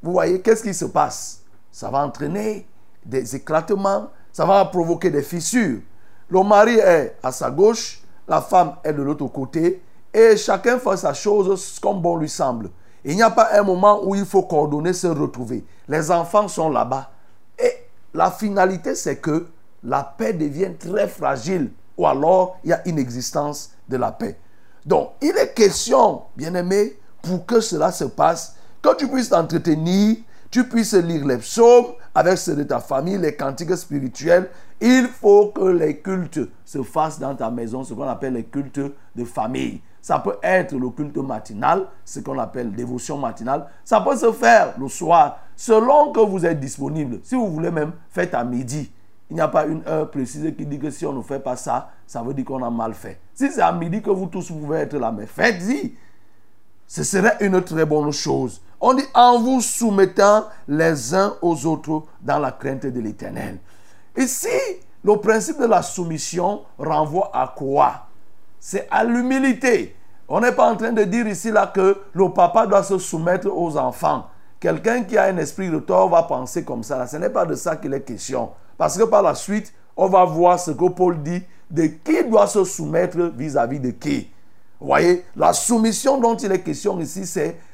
Vous 0.02 0.12
voyez, 0.12 0.40
qu'est-ce 0.40 0.64
qui 0.64 0.74
se 0.74 0.86
passe? 0.86 1.42
Ça 1.70 1.90
va 1.90 2.04
entraîner 2.04 2.66
des 3.04 3.36
éclatements, 3.36 4.08
ça 4.32 4.44
va 4.44 4.64
provoquer 4.64 5.10
des 5.10 5.22
fissures. 5.22 5.80
Le 6.28 6.42
mari 6.42 6.78
est 6.78 7.16
à 7.22 7.30
sa 7.30 7.50
gauche, 7.50 7.99
la 8.30 8.40
femme 8.40 8.76
est 8.84 8.92
de 8.92 9.02
l'autre 9.02 9.26
côté, 9.26 9.82
et 10.14 10.36
chacun 10.36 10.78
fait 10.78 10.96
sa 10.96 11.12
chose 11.12 11.80
comme 11.82 12.00
bon 12.00 12.16
lui 12.16 12.28
semble. 12.28 12.70
Il 13.04 13.16
n'y 13.16 13.24
a 13.24 13.30
pas 13.30 13.48
un 13.58 13.64
moment 13.64 14.04
où 14.04 14.14
il 14.14 14.24
faut 14.24 14.42
coordonner, 14.42 14.92
se 14.92 15.08
retrouver. 15.08 15.64
Les 15.88 16.12
enfants 16.12 16.46
sont 16.46 16.70
là-bas. 16.70 17.10
Et 17.58 17.72
la 18.14 18.30
finalité, 18.30 18.94
c'est 18.94 19.16
que 19.16 19.48
la 19.82 20.04
paix 20.04 20.32
devient 20.32 20.70
très 20.78 21.08
fragile, 21.08 21.72
ou 21.96 22.06
alors 22.06 22.58
il 22.62 22.70
y 22.70 22.72
a 22.72 22.86
une 22.86 23.00
existence 23.00 23.72
de 23.88 23.96
la 23.96 24.12
paix. 24.12 24.38
Donc, 24.86 25.10
il 25.20 25.36
est 25.36 25.52
question, 25.52 26.22
bien 26.36 26.54
aimé, 26.54 27.00
pour 27.22 27.44
que 27.44 27.60
cela 27.60 27.90
se 27.90 28.04
passe, 28.04 28.54
que 28.80 28.94
tu 28.94 29.08
puisses 29.08 29.30
t'entretenir, 29.30 30.18
tu 30.52 30.68
puisses 30.68 30.94
lire 30.94 31.26
les 31.26 31.38
psaumes 31.38 31.94
avec 32.14 32.38
ceux 32.38 32.54
de 32.54 32.62
ta 32.62 32.78
famille, 32.78 33.18
les 33.18 33.34
cantiques 33.34 33.76
spirituels. 33.76 34.50
Il 34.80 35.08
faut 35.08 35.48
que 35.48 35.64
les 35.64 35.98
cultes 35.98 36.40
se 36.64 36.82
fassent 36.82 37.18
dans 37.18 37.34
ta 37.34 37.50
maison, 37.50 37.84
ce 37.84 37.92
qu'on 37.92 38.08
appelle 38.08 38.34
les 38.34 38.44
cultes 38.44 38.80
de 39.14 39.24
famille. 39.24 39.82
Ça 40.00 40.18
peut 40.18 40.36
être 40.42 40.74
le 40.74 40.88
culte 40.90 41.18
matinal, 41.18 41.86
ce 42.04 42.20
qu'on 42.20 42.38
appelle 42.38 42.72
dévotion 42.72 43.18
matinale. 43.18 43.66
Ça 43.84 44.00
peut 44.00 44.16
se 44.16 44.32
faire 44.32 44.74
le 44.78 44.88
soir, 44.88 45.38
selon 45.54 46.12
que 46.12 46.20
vous 46.20 46.46
êtes 46.46 46.58
disponible. 46.58 47.20
Si 47.22 47.34
vous 47.34 47.50
voulez 47.50 47.70
même, 47.70 47.92
faites 48.08 48.32
à 48.32 48.42
midi. 48.42 48.90
Il 49.28 49.34
n'y 49.34 49.42
a 49.42 49.48
pas 49.48 49.66
une 49.66 49.86
heure 49.86 50.10
précise 50.10 50.52
qui 50.56 50.64
dit 50.64 50.78
que 50.78 50.90
si 50.90 51.04
on 51.04 51.12
ne 51.12 51.22
fait 51.22 51.38
pas 51.38 51.56
ça, 51.56 51.90
ça 52.06 52.22
veut 52.22 52.32
dire 52.34 52.46
qu'on 52.46 52.64
a 52.64 52.70
mal 52.70 52.94
fait. 52.94 53.20
Si 53.34 53.50
c'est 53.50 53.60
à 53.60 53.72
midi 53.72 54.02
que 54.02 54.10
vous 54.10 54.26
tous 54.26 54.50
pouvez 54.50 54.78
être 54.78 54.96
là, 54.96 55.12
mais 55.12 55.26
faites-y. 55.26 55.94
Ce 56.86 57.04
serait 57.04 57.36
une 57.40 57.62
très 57.62 57.84
bonne 57.84 58.10
chose. 58.10 58.60
On 58.80 58.94
dit 58.94 59.04
en 59.14 59.38
vous 59.38 59.60
soumettant 59.60 60.46
les 60.66 61.14
uns 61.14 61.36
aux 61.42 61.66
autres 61.66 62.04
dans 62.22 62.38
la 62.38 62.50
crainte 62.50 62.86
de 62.86 63.00
l'éternel. 63.00 63.58
Ici, 64.16 64.48
le 65.04 65.16
principe 65.16 65.60
de 65.60 65.66
la 65.66 65.82
soumission 65.82 66.62
renvoie 66.78 67.30
à 67.32 67.52
quoi? 67.56 68.06
C'est 68.58 68.86
à 68.90 69.04
l'humilité. 69.04 69.96
On 70.28 70.40
n'est 70.40 70.52
pas 70.52 70.70
en 70.70 70.76
train 70.76 70.92
de 70.92 71.02
dire 71.04 71.26
ici 71.26 71.50
là 71.50 71.66
que 71.66 71.96
le 72.12 72.28
papa 72.30 72.66
doit 72.66 72.82
se 72.82 72.98
soumettre 72.98 73.48
aux 73.48 73.76
enfants. 73.76 74.26
Quelqu'un 74.60 75.02
qui 75.02 75.16
a 75.16 75.24
un 75.24 75.36
esprit 75.38 75.70
de 75.70 75.78
tort 75.78 76.10
va 76.10 76.22
penser 76.24 76.64
comme 76.64 76.82
ça. 76.82 77.06
Ce 77.06 77.16
n'est 77.16 77.30
pas 77.30 77.46
de 77.46 77.54
ça 77.54 77.76
qu'il 77.76 77.94
est 77.94 78.02
question. 78.02 78.50
Parce 78.76 78.96
que 78.96 79.04
par 79.04 79.22
la 79.22 79.34
suite, 79.34 79.72
on 79.96 80.06
va 80.08 80.24
voir 80.24 80.60
ce 80.60 80.70
que 80.70 80.88
Paul 80.88 81.22
dit 81.22 81.42
de 81.70 81.86
qui 81.86 82.24
doit 82.24 82.46
se 82.46 82.64
soumettre 82.64 83.18
vis-à-vis 83.36 83.78
-vis 83.78 83.82
de 83.82 83.90
qui? 83.90 84.30
Vous 84.80 84.86
voyez, 84.86 85.24
la 85.36 85.52
soumission 85.52 86.18
dont 86.18 86.36
il 86.36 86.52
est 86.52 86.62
question 86.62 86.98
ici, 87.00 87.26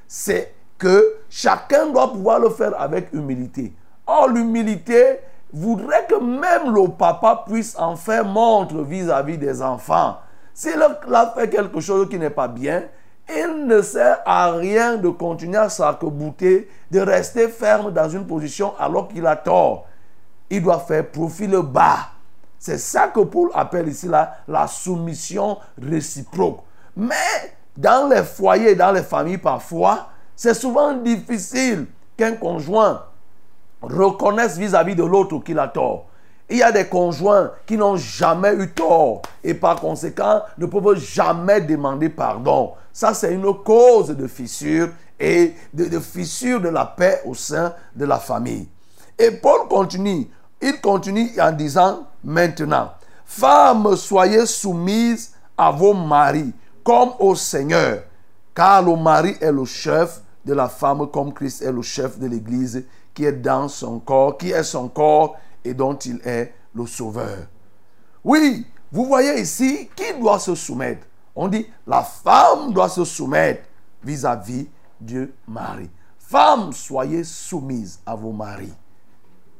c'est 0.06 0.54
que 0.78 1.16
chacun 1.28 1.86
doit 1.92 2.12
pouvoir 2.12 2.40
le 2.40 2.50
faire 2.50 2.80
avec 2.80 3.12
humilité. 3.12 3.72
Or, 4.06 4.28
l'humilité 4.28 5.20
voudrait 5.56 6.06
que 6.06 6.16
même 6.16 6.74
le 6.74 6.88
papa 6.88 7.44
puisse 7.48 7.78
en 7.78 7.96
faire 7.96 8.26
montre 8.26 8.82
vis-à-vis 8.82 9.38
des 9.38 9.62
enfants. 9.62 10.18
S'il 10.52 10.80
a 10.82 11.34
fait 11.34 11.48
quelque 11.48 11.80
chose 11.80 12.08
qui 12.10 12.18
n'est 12.18 12.30
pas 12.30 12.48
bien, 12.48 12.82
il 13.34 13.66
ne 13.66 13.80
sert 13.80 14.18
à 14.26 14.52
rien 14.52 14.96
de 14.96 15.08
continuer 15.08 15.56
à 15.56 15.70
s'arc-bouter, 15.70 16.68
de 16.90 17.00
rester 17.00 17.48
ferme 17.48 17.90
dans 17.90 18.08
une 18.08 18.26
position 18.26 18.74
alors 18.78 19.08
qu'il 19.08 19.26
a 19.26 19.34
tort. 19.34 19.86
Il 20.50 20.62
doit 20.62 20.78
faire 20.78 21.10
profil 21.10 21.58
bas. 21.62 22.10
C'est 22.58 22.78
ça 22.78 23.08
que 23.08 23.20
Paul 23.20 23.50
appelle 23.54 23.88
ici 23.88 24.08
la, 24.08 24.36
la 24.46 24.66
soumission 24.66 25.58
réciproque. 25.80 26.60
Mais 26.94 27.56
dans 27.76 28.08
les 28.08 28.22
foyers, 28.22 28.74
dans 28.74 28.92
les 28.92 29.02
familles 29.02 29.38
parfois, 29.38 30.08
c'est 30.34 30.54
souvent 30.54 30.92
difficile 30.92 31.86
qu'un 32.16 32.34
conjoint 32.34 33.02
reconnaisse 33.82 34.56
vis-à-vis 34.56 34.94
de 34.94 35.04
l'autre 35.04 35.38
qu'il 35.38 35.58
a 35.58 35.68
tort. 35.68 36.06
Il 36.48 36.58
y 36.58 36.62
a 36.62 36.70
des 36.70 36.86
conjoints 36.86 37.50
qui 37.66 37.76
n'ont 37.76 37.96
jamais 37.96 38.54
eu 38.54 38.70
tort 38.70 39.22
et 39.42 39.54
par 39.54 39.80
conséquent 39.80 40.42
ne 40.58 40.66
peuvent 40.66 40.98
jamais 40.98 41.60
demander 41.60 42.08
pardon. 42.08 42.72
Ça, 42.92 43.14
c'est 43.14 43.34
une 43.34 43.52
cause 43.64 44.08
de 44.08 44.26
fissure 44.28 44.90
et 45.18 45.54
de, 45.74 45.86
de, 45.86 45.98
fissure 45.98 46.60
de 46.60 46.68
la 46.68 46.86
paix 46.86 47.20
au 47.24 47.34
sein 47.34 47.74
de 47.94 48.04
la 48.04 48.18
famille. 48.18 48.68
Et 49.18 49.32
Paul 49.32 49.66
continue. 49.68 50.28
Il 50.62 50.80
continue 50.80 51.30
en 51.40 51.52
disant 51.52 52.06
maintenant, 52.22 52.92
femmes, 53.24 53.96
soyez 53.96 54.46
soumises 54.46 55.32
à 55.58 55.70
vos 55.70 55.94
maris 55.94 56.52
comme 56.84 57.10
au 57.18 57.34
Seigneur, 57.34 58.02
car 58.54 58.82
le 58.82 58.94
mari 58.94 59.36
est 59.40 59.50
le 59.50 59.64
chef 59.64 60.20
de 60.44 60.54
la 60.54 60.68
femme 60.68 61.08
comme 61.10 61.34
Christ 61.34 61.62
est 61.62 61.72
le 61.72 61.82
chef 61.82 62.18
de 62.18 62.28
l'Église 62.28 62.84
qui 63.16 63.24
est 63.24 63.32
dans 63.32 63.66
son 63.66 63.98
corps, 63.98 64.36
qui 64.36 64.50
est 64.50 64.62
son 64.62 64.88
corps 64.88 65.36
et 65.64 65.72
dont 65.72 65.96
il 65.96 66.20
est 66.22 66.52
le 66.74 66.86
sauveur. 66.86 67.48
Oui, 68.22 68.66
vous 68.92 69.06
voyez 69.06 69.40
ici, 69.40 69.88
qui 69.96 70.20
doit 70.20 70.38
se 70.38 70.54
soumettre? 70.54 71.06
On 71.34 71.48
dit, 71.48 71.66
la 71.86 72.02
femme 72.02 72.74
doit 72.74 72.90
se 72.90 73.04
soumettre 73.04 73.62
vis-à-vis 74.04 74.68
du 75.00 75.32
mari. 75.48 75.90
Femme, 76.18 76.72
soyez 76.72 77.24
soumise 77.24 78.00
à 78.04 78.14
vos 78.14 78.32
maris. 78.32 78.74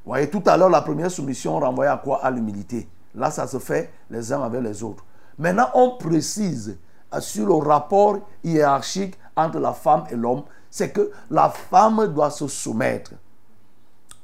Vous 0.05 0.13
voyez, 0.13 0.29
tout 0.29 0.43
à 0.45 0.57
l'heure, 0.59 0.69
la 0.69 0.83
première 0.83 1.11
soumission 1.11 1.59
renvoyait 1.59 1.91
à 1.91 1.97
quoi? 1.97 2.23
À 2.23 2.31
l'humilité. 2.31 2.87
Là, 3.15 3.31
ça 3.31 3.47
se 3.47 3.59
fait 3.59 3.91
les 4.11 4.33
uns 4.33 4.43
avec 4.43 4.63
les 4.63 4.83
autres. 4.83 5.05
Maintenant, 5.39 5.71
on 5.75 5.97
précise 5.97 6.79
sur 7.21 7.47
le 7.47 7.55
rapport 7.55 8.19
hiérarchique 8.45 9.17
entre 9.35 9.59
la 9.59 9.73
femme 9.73 10.05
et 10.11 10.15
l'homme 10.15 10.43
c'est 10.77 10.91
que 10.91 11.11
la 11.31 11.49
femme 11.49 12.07
doit 12.09 12.31
se 12.31 12.47
soumettre. 12.49 13.13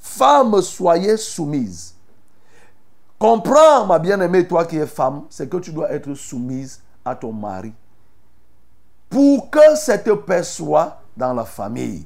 Femme, 0.03 0.61
soyez 0.61 1.17
soumise. 1.17 1.95
Comprends, 3.21 3.87
ma 3.87 4.01
bien-aimée, 4.01 4.49
toi 4.49 4.65
qui 4.65 4.77
es 4.77 4.87
femme, 4.87 5.23
c'est 5.31 5.49
que 5.49 5.59
tu 5.59 5.73
dois 5.73 5.93
être 5.93 6.13
soumise 6.15 6.83
à 7.05 7.15
ton 7.15 7.33
mari. 7.33 7.73
Pour 9.09 9.49
que 9.49 9.77
cette 9.77 10.13
paix 10.27 10.43
soit 10.43 10.99
dans 11.17 11.33
la 11.33 11.45
famille, 11.45 12.05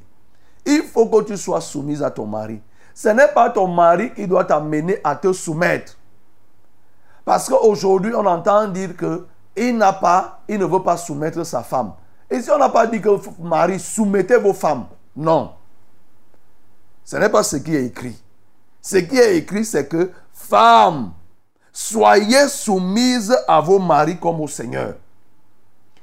il 0.66 0.82
faut 0.82 1.06
que 1.06 1.22
tu 1.22 1.38
sois 1.38 1.62
soumise 1.62 2.02
à 2.02 2.10
ton 2.10 2.26
mari. 2.26 2.60
Ce 2.94 3.08
n'est 3.08 3.28
pas 3.28 3.48
ton 3.48 3.66
mari 3.66 4.12
qui 4.12 4.26
doit 4.26 4.44
t'amener 4.44 5.00
à 5.02 5.16
te 5.16 5.32
soumettre. 5.32 5.96
Parce 7.24 7.48
qu'aujourd'hui, 7.48 8.14
on 8.14 8.26
entend 8.26 8.68
dire 8.68 8.90
qu'il 8.94 9.76
n'a 9.78 9.94
pas, 9.94 10.40
ne 10.48 10.64
veut 10.64 10.82
pas 10.82 10.98
soumettre 10.98 11.44
sa 11.46 11.62
femme. 11.62 11.94
Et 12.30 12.42
si 12.42 12.50
on 12.50 12.58
n'a 12.58 12.68
pas 12.68 12.86
dit 12.86 13.00
que 13.00 13.08
Marie, 13.40 13.80
soumettez 13.80 14.36
vos 14.36 14.52
femmes. 14.52 14.84
Non. 15.16 15.52
Ce 17.06 17.16
n'est 17.16 17.28
pas 17.28 17.44
ce 17.44 17.56
qui 17.56 17.74
est 17.74 17.84
écrit. 17.84 18.20
Ce 18.82 18.96
qui 18.96 19.16
est 19.16 19.36
écrit, 19.36 19.64
c'est 19.64 19.86
que 19.86 20.10
femmes, 20.34 21.12
soyez 21.72 22.48
soumises 22.48 23.34
à 23.46 23.60
vos 23.60 23.78
maris 23.78 24.18
comme 24.18 24.40
au 24.40 24.48
Seigneur. 24.48 24.94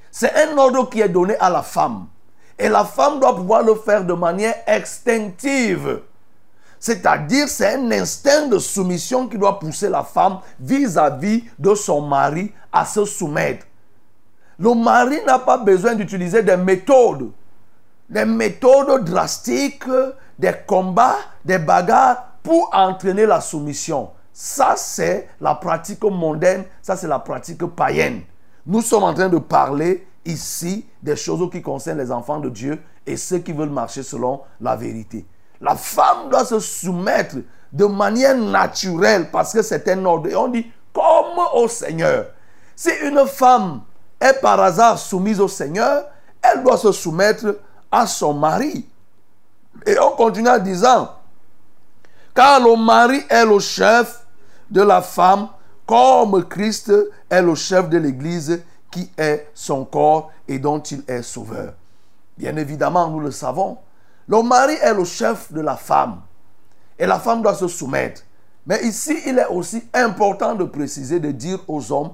C'est 0.09 0.33
un 0.33 0.57
ordre 0.57 0.89
qui 0.89 1.01
est 1.01 1.09
donné 1.09 1.35
à 1.39 1.49
la 1.49 1.61
femme. 1.61 2.07
Et 2.57 2.69
la 2.69 2.85
femme 2.85 3.19
doit 3.19 3.35
pouvoir 3.35 3.63
le 3.63 3.75
faire 3.75 4.05
de 4.05 4.13
manière 4.13 4.55
extinctive. 4.65 5.99
C'est-à-dire, 6.79 7.49
c'est 7.49 7.75
un 7.75 7.91
instinct 7.91 8.47
de 8.47 8.57
soumission 8.57 9.27
qui 9.27 9.37
doit 9.37 9.59
pousser 9.59 9.89
la 9.89 10.03
femme 10.03 10.39
vis-à-vis 10.57 11.39
-vis 11.39 11.49
de 11.59 11.75
son 11.75 11.99
mari 12.01 12.53
à 12.71 12.85
se 12.85 13.03
soumettre. 13.03 13.65
Le 14.57 14.73
mari 14.73 15.19
n'a 15.25 15.39
pas 15.39 15.57
besoin 15.57 15.95
d'utiliser 15.95 16.43
des 16.43 16.57
méthodes 16.57 17.31
des 18.09 18.25
méthodes 18.25 19.05
drastiques, 19.05 19.89
des 20.39 20.53
combats, 20.65 21.17
des 21.45 21.59
bagarres 21.59 22.25
pour 22.43 22.69
entraîner 22.73 23.25
la 23.25 23.41
soumission. 23.41 24.09
Ça, 24.31 24.73
c'est 24.75 25.29
la 25.39 25.55
pratique 25.55 26.03
mondaine, 26.03 26.65
ça, 26.81 26.95
c'est 26.95 27.07
la 27.07 27.19
pratique 27.19 27.65
païenne. 27.67 28.21
Nous 28.65 28.81
sommes 28.81 29.03
en 29.03 29.13
train 29.13 29.29
de 29.29 29.37
parler 29.37 30.07
ici 30.25 30.85
des 31.01 31.15
choses 31.15 31.49
qui 31.51 31.61
concernent 31.61 31.99
les 31.99 32.11
enfants 32.11 32.39
de 32.39 32.49
Dieu 32.49 32.81
et 33.05 33.17
ceux 33.17 33.39
qui 33.39 33.51
veulent 33.51 33.69
marcher 33.69 34.03
selon 34.03 34.41
la 34.59 34.75
vérité. 34.75 35.25
La 35.61 35.75
femme 35.75 36.29
doit 36.29 36.45
se 36.45 36.59
soumettre 36.59 37.37
de 37.71 37.85
manière 37.85 38.37
naturelle 38.37 39.29
parce 39.31 39.53
que 39.53 39.61
c'est 39.61 39.87
un 39.87 40.03
ordre. 40.05 40.29
Et 40.29 40.35
on 40.35 40.47
dit 40.47 40.71
comme 40.93 41.39
au 41.55 41.67
Seigneur. 41.67 42.27
Si 42.75 42.89
une 43.03 43.25
femme 43.27 43.81
est 44.19 44.39
par 44.41 44.59
hasard 44.59 44.97
soumise 44.97 45.39
au 45.39 45.47
Seigneur, 45.47 46.05
elle 46.41 46.63
doit 46.63 46.77
se 46.77 46.91
soumettre 46.91 47.57
à 47.91 48.07
son 48.07 48.33
mari. 48.33 48.87
Et 49.85 49.97
on 49.99 50.11
continue 50.11 50.49
en 50.49 50.59
disant, 50.59 51.11
car 52.33 52.59
le 52.59 52.75
mari 52.75 53.21
est 53.29 53.45
le 53.45 53.59
chef 53.59 54.25
de 54.69 54.81
la 54.81 55.01
femme, 55.01 55.49
comme 55.85 56.43
Christ 56.47 56.91
est 57.29 57.41
le 57.41 57.55
chef 57.55 57.89
de 57.89 57.97
l'Église 57.97 58.63
qui 58.91 59.11
est 59.17 59.49
son 59.53 59.85
corps 59.85 60.31
et 60.47 60.59
dont 60.59 60.79
il 60.79 61.03
est 61.07 61.21
sauveur. 61.21 61.73
Bien 62.37 62.55
évidemment, 62.57 63.09
nous 63.09 63.19
le 63.19 63.31
savons. 63.31 63.77
Le 64.27 64.41
mari 64.41 64.73
est 64.81 64.93
le 64.93 65.03
chef 65.03 65.51
de 65.51 65.61
la 65.61 65.75
femme. 65.75 66.21
Et 66.97 67.05
la 67.05 67.19
femme 67.19 67.41
doit 67.41 67.55
se 67.55 67.67
soumettre. 67.67 68.21
Mais 68.65 68.83
ici, 68.85 69.17
il 69.25 69.37
est 69.37 69.47
aussi 69.47 69.83
important 69.93 70.55
de 70.55 70.63
préciser, 70.63 71.19
de 71.19 71.31
dire 71.31 71.59
aux 71.67 71.91
hommes, 71.91 72.13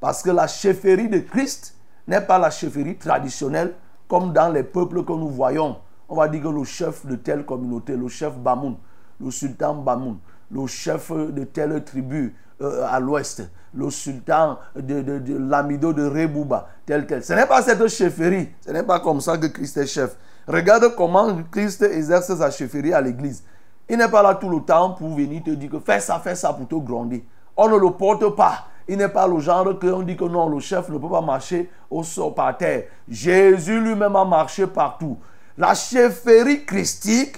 parce 0.00 0.22
que 0.22 0.30
la 0.30 0.46
chefferie 0.46 1.08
de 1.08 1.18
Christ 1.18 1.74
n'est 2.06 2.20
pas 2.20 2.38
la 2.38 2.50
chefferie 2.50 2.96
traditionnelle 2.96 3.74
comme 4.06 4.32
dans 4.32 4.48
les 4.48 4.62
peuples 4.62 5.04
que 5.04 5.12
nous 5.12 5.28
voyons. 5.28 5.76
On 6.08 6.16
va 6.16 6.28
dire 6.28 6.42
que 6.42 6.48
le 6.48 6.64
chef 6.64 7.04
de 7.06 7.16
telle 7.16 7.44
communauté, 7.44 7.96
le 7.96 8.08
chef 8.08 8.34
Bamoun, 8.36 8.76
le 9.20 9.30
sultan 9.30 9.74
Bamoun, 9.74 10.18
le 10.50 10.66
chef 10.66 11.12
de 11.12 11.44
telle 11.44 11.84
tribu 11.84 12.34
euh, 12.62 12.86
à 12.88 12.98
l'ouest, 12.98 13.42
le 13.74 13.90
sultan 13.90 14.58
de, 14.74 15.02
de, 15.02 15.38
l'amido 15.38 15.92
de 15.92 16.06
Rebouba, 16.06 16.68
tel 16.86 17.06
tel. 17.06 17.22
Ce 17.22 17.32
n'est 17.34 17.46
pas 17.46 17.62
cette 17.62 17.86
chefferie. 17.88 18.48
Ce 18.64 18.70
n'est 18.70 18.82
pas 18.82 19.00
comme 19.00 19.20
ça 19.20 19.36
que 19.36 19.46
Christ 19.46 19.76
est 19.76 19.86
chef. 19.86 20.16
Regarde 20.46 20.94
comment 20.96 21.42
Christ 21.50 21.82
exerce 21.82 22.34
sa 22.34 22.50
chefferie 22.50 22.94
à 22.94 23.00
l'église. 23.00 23.44
Il 23.88 23.98
n'est 23.98 24.08
pas 24.08 24.22
là 24.22 24.34
tout 24.34 24.48
le 24.48 24.60
temps 24.60 24.90
pour 24.92 25.14
venir 25.14 25.42
te 25.42 25.50
dire 25.50 25.70
que 25.70 25.78
fais 25.78 26.00
ça, 26.00 26.18
fais 26.18 26.34
ça 26.34 26.52
pour 26.52 26.66
te 26.66 26.74
gronder. 26.74 27.24
On 27.56 27.68
ne 27.68 27.76
le 27.76 27.90
porte 27.90 28.34
pas. 28.34 28.66
Il 28.86 28.96
n'est 28.96 29.08
pas 29.08 29.26
le 29.26 29.38
genre 29.38 29.78
qu'on 29.78 30.02
dit 30.02 30.16
que 30.16 30.24
non, 30.24 30.48
le 30.48 30.60
chef 30.60 30.88
ne 30.88 30.96
peut 30.96 31.10
pas 31.10 31.20
marcher 31.20 31.70
au 31.90 32.02
sol 32.02 32.32
par 32.32 32.56
terre. 32.56 32.84
Jésus 33.06 33.78
lui-même 33.80 34.16
a 34.16 34.24
marché 34.24 34.66
partout. 34.66 35.18
La 35.58 35.74
chefferie 35.74 36.64
christique, 36.64 37.36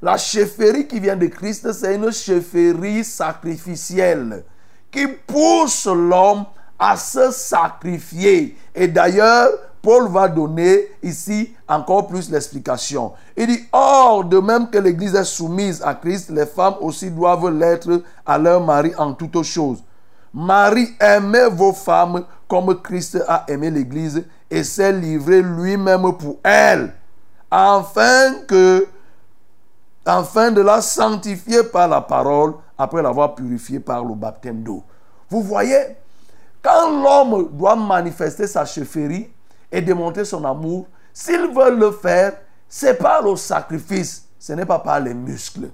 la 0.00 0.16
chefferie 0.16 0.86
qui 0.86 1.00
vient 1.00 1.16
de 1.16 1.26
Christ, 1.26 1.72
c'est 1.72 1.96
une 1.96 2.12
chefferie 2.12 3.02
sacrificielle 3.02 4.44
qui 4.92 5.08
pousse 5.08 5.86
l'homme 5.86 6.44
à 6.78 6.96
se 6.96 7.32
sacrifier. 7.32 8.56
Et 8.72 8.86
d'ailleurs, 8.86 9.48
Paul 9.82 10.08
va 10.08 10.28
donner 10.28 10.92
ici 11.02 11.56
encore 11.66 12.06
plus 12.06 12.30
l'explication. 12.30 13.14
Il 13.36 13.48
dit, 13.48 13.64
or, 13.72 14.24
de 14.24 14.38
même 14.38 14.70
que 14.70 14.78
l'Église 14.78 15.16
est 15.16 15.24
soumise 15.24 15.82
à 15.82 15.94
Christ, 15.94 16.30
les 16.30 16.46
femmes 16.46 16.76
aussi 16.80 17.10
doivent 17.10 17.50
l'être 17.50 18.00
à 18.24 18.38
leur 18.38 18.64
mari 18.64 18.92
en 18.96 19.12
toutes 19.12 19.42
choses. 19.42 19.82
Marie, 20.32 20.94
aimez 21.00 21.48
vos 21.50 21.72
femmes 21.72 22.24
comme 22.46 22.80
Christ 22.80 23.18
a 23.26 23.44
aimé 23.48 23.72
l'Église 23.72 24.24
et 24.48 24.62
s'est 24.62 24.92
livré 24.92 25.42
lui-même 25.42 26.12
pour 26.16 26.38
elle, 26.44 26.92
afin 27.50 28.40
que, 28.46 28.86
de 30.04 30.60
la 30.60 30.80
sanctifier 30.82 31.64
par 31.64 31.88
la 31.88 32.00
parole, 32.00 32.54
après 32.78 33.02
l'avoir 33.02 33.34
purifiée 33.34 33.80
par 33.80 34.04
le 34.04 34.14
baptême 34.14 34.62
d'eau. 34.62 34.84
Vous 35.28 35.42
voyez, 35.42 35.96
quand 36.62 37.02
l'homme 37.02 37.48
doit 37.52 37.76
manifester 37.76 38.46
sa 38.46 38.64
chefferie, 38.64 39.30
et 39.70 39.80
démontrer 39.80 40.24
son 40.24 40.44
amour, 40.44 40.86
s'ils 41.12 41.52
veulent 41.52 41.78
le 41.78 41.92
faire, 41.92 42.34
c'est 42.68 42.94
par 42.94 43.22
le 43.22 43.36
sacrifice, 43.36 44.26
ce 44.38 44.52
n'est 44.52 44.66
pas 44.66 44.78
par 44.78 45.00
les 45.00 45.14
muscles. 45.14 45.70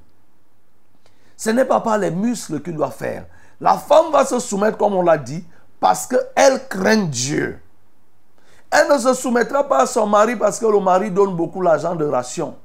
Ce 1.37 1.51
n'est 1.51 1.65
pas 1.65 1.81
par 1.81 1.99
les 1.99 2.11
muscles 2.11 2.61
qu'il 2.63 2.77
doit 2.77 2.91
faire. 2.91 3.27
La 3.61 3.77
femme 3.77 4.13
va 4.13 4.25
se 4.25 4.39
soumettre, 4.39 4.79
comme 4.79 4.95
on 4.95 5.03
l'a 5.03 5.19
dit, 5.19 5.45
parce 5.81 6.07
qu'elle 6.07 6.67
craint 6.69 7.05
Dieu. 7.05 7.61
Elle 8.73 8.91
ne 8.91 8.97
se 8.97 9.13
soumettra 9.13 9.69
pas 9.69 9.83
à 9.83 9.87
son 9.87 10.07
mari 10.07 10.35
parce 10.35 10.59
que 10.59 10.65
le 10.65 10.81
mari 10.81 11.11
donne 11.11 11.37
beaucoup 11.37 11.61
l'argent 11.61 11.95
de 11.95 12.07
ration. 12.07 12.57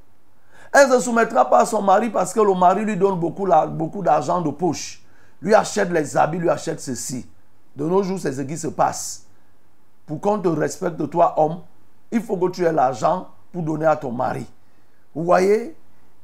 Elle 0.73 0.87
ne 0.89 0.93
se 0.93 1.01
soumettra 1.01 1.49
pas 1.49 1.59
à 1.59 1.65
son 1.65 1.81
mari 1.81 2.09
parce 2.09 2.33
que 2.33 2.39
le 2.39 2.53
mari 2.53 2.85
lui 2.85 2.95
donne 2.95 3.19
beaucoup, 3.19 3.45
beaucoup 3.71 4.01
d'argent 4.01 4.39
de 4.39 4.49
poche. 4.49 5.03
Lui 5.41 5.53
achète 5.53 5.91
les 5.91 6.15
habits, 6.15 6.37
lui 6.37 6.49
achète 6.49 6.79
ceci. 6.79 7.29
De 7.75 7.85
nos 7.85 8.03
jours, 8.03 8.19
c'est 8.19 8.31
ce 8.31 8.41
qui 8.41 8.57
se 8.57 8.67
passe 8.67 9.25
pour 10.05 10.21
qu'on 10.21 10.39
te 10.39 10.47
respecte, 10.47 11.09
toi, 11.09 11.33
homme, 11.37 11.59
il 12.09 12.21
faut 12.21 12.37
que 12.37 12.49
tu 12.51 12.63
aies 12.63 12.71
l'argent 12.71 13.27
pour 13.51 13.61
donner 13.61 13.85
à 13.85 13.97
ton 13.97 14.13
mari. 14.13 14.47
Vous 15.13 15.25
voyez, 15.25 15.75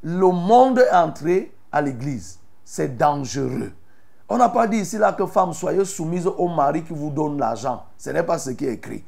le 0.01 0.27
monde 0.27 0.79
est 0.79 0.91
entré 0.91 1.53
à 1.71 1.81
l'église. 1.81 2.39
C'est 2.63 2.97
dangereux. 2.97 3.73
On 4.29 4.37
n'a 4.37 4.47
pas 4.47 4.67
dit 4.67 4.77
ici 4.77 4.97
là 4.97 5.11
que 5.11 5.25
femme 5.25 5.51
soyez 5.51 5.83
soumise 5.83 6.25
au 6.25 6.47
mari 6.47 6.83
qui 6.83 6.93
vous 6.93 7.09
donne 7.09 7.37
l'argent. 7.37 7.83
Ce 7.97 8.09
n'est 8.11 8.23
pas 8.23 8.39
ce 8.39 8.51
qui 8.51 8.65
est 8.65 8.73
écrit. 8.73 9.03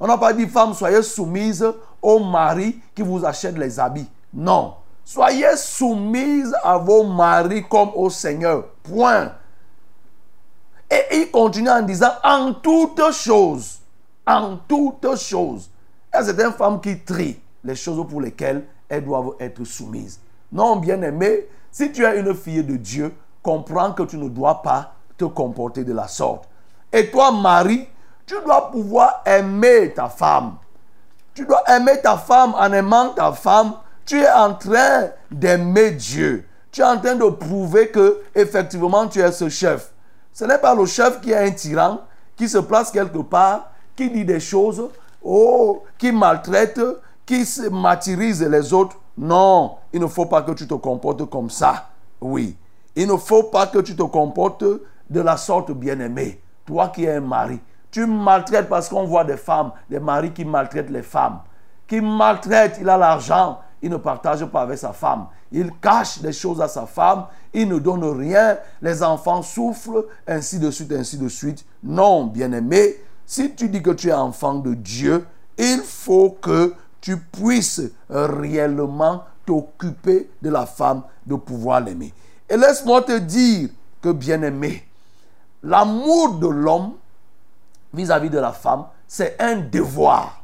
On 0.00 0.06
n'a 0.06 0.18
pas 0.18 0.32
dit 0.32 0.46
femme 0.46 0.74
soyez 0.74 1.02
soumise 1.02 1.64
au 2.00 2.18
mari 2.18 2.80
qui 2.94 3.02
vous 3.02 3.24
achète 3.24 3.56
les 3.56 3.78
habits. 3.78 4.08
Non. 4.32 4.74
Soyez 5.04 5.56
soumise 5.56 6.54
à 6.64 6.78
vos 6.78 7.04
maris 7.04 7.64
comme 7.68 7.90
au 7.94 8.10
Seigneur. 8.10 8.64
Point. 8.82 9.32
Et 10.90 11.18
il 11.18 11.30
continue 11.30 11.70
en 11.70 11.82
disant 11.82 12.12
en 12.24 12.54
toutes 12.54 13.12
choses 13.12 13.80
en 14.30 14.58
toutes 14.68 15.16
choses. 15.16 15.70
Et 16.14 16.22
c'est 16.22 16.40
une 16.40 16.52
femme 16.52 16.80
qui 16.80 16.98
trie 17.00 17.40
les 17.64 17.74
choses 17.74 18.06
pour 18.08 18.20
lesquelles 18.20 18.64
elles 18.88 19.04
doivent 19.04 19.34
être 19.38 19.64
soumises. 19.64 20.20
Non, 20.52 20.76
bien 20.76 21.00
aimé, 21.02 21.46
si 21.70 21.92
tu 21.92 22.04
es 22.04 22.18
une 22.18 22.34
fille 22.34 22.64
de 22.64 22.76
Dieu, 22.76 23.14
comprends 23.42 23.92
que 23.92 24.02
tu 24.02 24.16
ne 24.16 24.28
dois 24.28 24.62
pas 24.62 24.94
te 25.16 25.24
comporter 25.24 25.84
de 25.84 25.92
la 25.92 26.08
sorte. 26.08 26.48
Et 26.92 27.10
toi, 27.10 27.30
Marie, 27.30 27.86
tu 28.30 28.36
dois 28.44 28.70
pouvoir 28.70 29.22
aimer 29.26 29.92
ta 29.92 30.08
femme. 30.08 30.54
Tu 31.34 31.44
dois 31.44 31.64
aimer 31.68 32.00
ta 32.00 32.16
femme 32.16 32.54
en 32.56 32.72
aimant 32.72 33.08
ta 33.08 33.32
femme. 33.32 33.72
Tu 34.06 34.20
es 34.20 34.30
en 34.30 34.54
train 34.54 35.08
d'aimer 35.32 35.90
Dieu. 35.90 36.46
Tu 36.70 36.80
es 36.80 36.84
en 36.84 36.96
train 37.00 37.16
de 37.16 37.28
prouver 37.28 37.88
que 37.88 38.20
effectivement 38.36 39.08
tu 39.08 39.20
es 39.20 39.32
ce 39.32 39.48
chef. 39.48 39.90
Ce 40.32 40.44
n'est 40.44 40.58
pas 40.58 40.76
le 40.76 40.86
chef 40.86 41.20
qui 41.20 41.32
est 41.32 41.44
un 41.44 41.50
tyran, 41.50 42.02
qui 42.36 42.48
se 42.48 42.58
place 42.58 42.92
quelque 42.92 43.18
part 43.18 43.72
qui 43.96 44.08
dit 44.08 44.24
des 44.24 44.38
choses, 44.38 44.88
oh, 45.24 45.82
qui 45.98 46.12
maltraite, 46.12 46.80
qui 47.26 47.44
martyrise 47.72 48.42
les 48.44 48.72
autres. 48.72 48.96
Non, 49.18 49.74
il 49.92 50.00
ne 50.00 50.06
faut 50.06 50.26
pas 50.26 50.42
que 50.42 50.52
tu 50.52 50.68
te 50.68 50.74
comportes 50.74 51.28
comme 51.28 51.50
ça. 51.50 51.88
Oui, 52.20 52.56
il 52.94 53.08
ne 53.08 53.16
faut 53.16 53.42
pas 53.42 53.66
que 53.66 53.80
tu 53.80 53.96
te 53.96 54.04
comportes 54.04 54.62
de 54.62 55.20
la 55.20 55.36
sorte 55.36 55.72
bien-aimée. 55.72 56.40
Toi 56.64 56.92
qui 56.94 57.04
es 57.04 57.16
un 57.16 57.20
mari, 57.20 57.58
tu 57.90 58.06
maltraites 58.06 58.68
parce 58.68 58.88
qu'on 58.88 59.04
voit 59.04 59.24
des 59.24 59.36
femmes, 59.36 59.72
des 59.88 60.00
maris 60.00 60.32
qui 60.32 60.44
maltraitent 60.44 60.90
les 60.90 61.02
femmes. 61.02 61.40
Qui 61.86 62.00
maltraitent, 62.00 62.78
il 62.80 62.88
a 62.88 62.96
l'argent, 62.96 63.60
il 63.82 63.90
ne 63.90 63.96
partage 63.96 64.44
pas 64.46 64.62
avec 64.62 64.78
sa 64.78 64.92
femme. 64.92 65.26
Il 65.52 65.72
cache 65.80 66.20
des 66.20 66.32
choses 66.32 66.60
à 66.60 66.68
sa 66.68 66.86
femme, 66.86 67.26
il 67.52 67.68
ne 67.68 67.78
donne 67.78 68.04
rien, 68.04 68.58
les 68.80 69.02
enfants 69.02 69.42
souffrent, 69.42 70.06
ainsi 70.26 70.58
de 70.60 70.70
suite, 70.70 70.92
ainsi 70.92 71.18
de 71.18 71.28
suite. 71.28 71.64
Non, 71.82 72.26
bien-aimé, 72.26 72.96
si 73.26 73.54
tu 73.54 73.68
dis 73.68 73.82
que 73.82 73.90
tu 73.90 74.08
es 74.08 74.12
enfant 74.12 74.54
de 74.54 74.74
Dieu, 74.74 75.26
il 75.58 75.80
faut 75.80 76.38
que 76.40 76.74
tu 77.00 77.16
puisses 77.16 77.82
réellement 78.08 79.24
t'occuper 79.44 80.30
de 80.40 80.50
la 80.50 80.66
femme, 80.66 81.02
de 81.26 81.34
pouvoir 81.34 81.80
l'aimer. 81.80 82.14
Et 82.48 82.56
laisse-moi 82.56 83.02
te 83.02 83.18
dire 83.18 83.70
que, 84.00 84.10
bien-aimé, 84.10 84.86
l'amour 85.62 86.34
de 86.34 86.46
l'homme 86.46 86.92
vis-à-vis 87.92 88.30
de 88.30 88.38
la 88.38 88.52
femme, 88.52 88.86
c'est 89.06 89.36
un 89.40 89.56
devoir. 89.56 90.42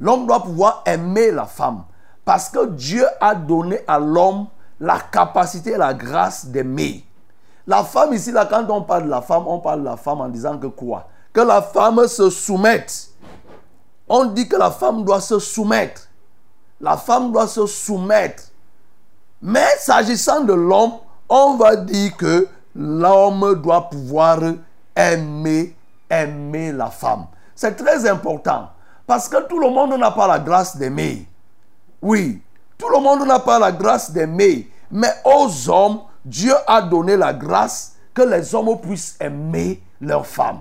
L'homme 0.00 0.26
doit 0.26 0.42
pouvoir 0.42 0.82
aimer 0.86 1.30
la 1.30 1.46
femme 1.46 1.84
parce 2.24 2.48
que 2.48 2.66
Dieu 2.66 3.06
a 3.20 3.34
donné 3.34 3.80
à 3.86 3.98
l'homme 3.98 4.46
la 4.80 4.98
capacité 4.98 5.72
et 5.72 5.78
la 5.78 5.94
grâce 5.94 6.46
d'aimer. 6.46 7.04
La 7.66 7.84
femme 7.84 8.12
ici, 8.12 8.32
là, 8.32 8.46
quand 8.46 8.68
on 8.70 8.82
parle 8.82 9.04
de 9.04 9.10
la 9.10 9.22
femme, 9.22 9.44
on 9.46 9.60
parle 9.60 9.80
de 9.80 9.84
la 9.84 9.96
femme 9.96 10.20
en 10.20 10.28
disant 10.28 10.58
que 10.58 10.66
quoi? 10.66 11.08
Que 11.32 11.40
la 11.40 11.62
femme 11.62 12.06
se 12.08 12.28
soumette. 12.30 13.10
On 14.08 14.26
dit 14.26 14.48
que 14.48 14.56
la 14.56 14.70
femme 14.70 15.04
doit 15.04 15.20
se 15.20 15.38
soumettre. 15.38 16.08
La 16.80 16.96
femme 16.96 17.30
doit 17.32 17.46
se 17.46 17.64
soumettre. 17.66 18.44
Mais 19.40 19.66
s'agissant 19.78 20.40
de 20.40 20.52
l'homme, 20.52 20.94
on 21.28 21.56
va 21.56 21.76
dire 21.76 22.16
que 22.16 22.48
l'homme 22.74 23.54
doit 23.62 23.88
pouvoir 23.88 24.40
aimer, 24.96 25.76
aimer 26.12 26.72
la 26.72 26.90
femme. 26.90 27.26
C'est 27.54 27.76
très 27.76 28.08
important. 28.08 28.68
Parce 29.06 29.28
que 29.28 29.46
tout 29.48 29.58
le 29.58 29.70
monde 29.70 29.98
n'a 29.98 30.10
pas 30.10 30.26
la 30.26 30.38
grâce 30.38 30.76
d'aimer. 30.76 31.26
Oui, 32.00 32.42
tout 32.78 32.88
le 32.88 33.00
monde 33.00 33.26
n'a 33.26 33.38
pas 33.38 33.58
la 33.58 33.72
grâce 33.72 34.10
d'aimer, 34.10 34.70
mais 34.90 35.12
aux 35.24 35.70
hommes, 35.70 36.00
Dieu 36.24 36.54
a 36.66 36.82
donné 36.82 37.16
la 37.16 37.32
grâce 37.32 37.94
que 38.14 38.22
les 38.22 38.54
hommes 38.54 38.80
puissent 38.80 39.16
aimer 39.20 39.82
leurs 40.00 40.26
femmes. 40.26 40.60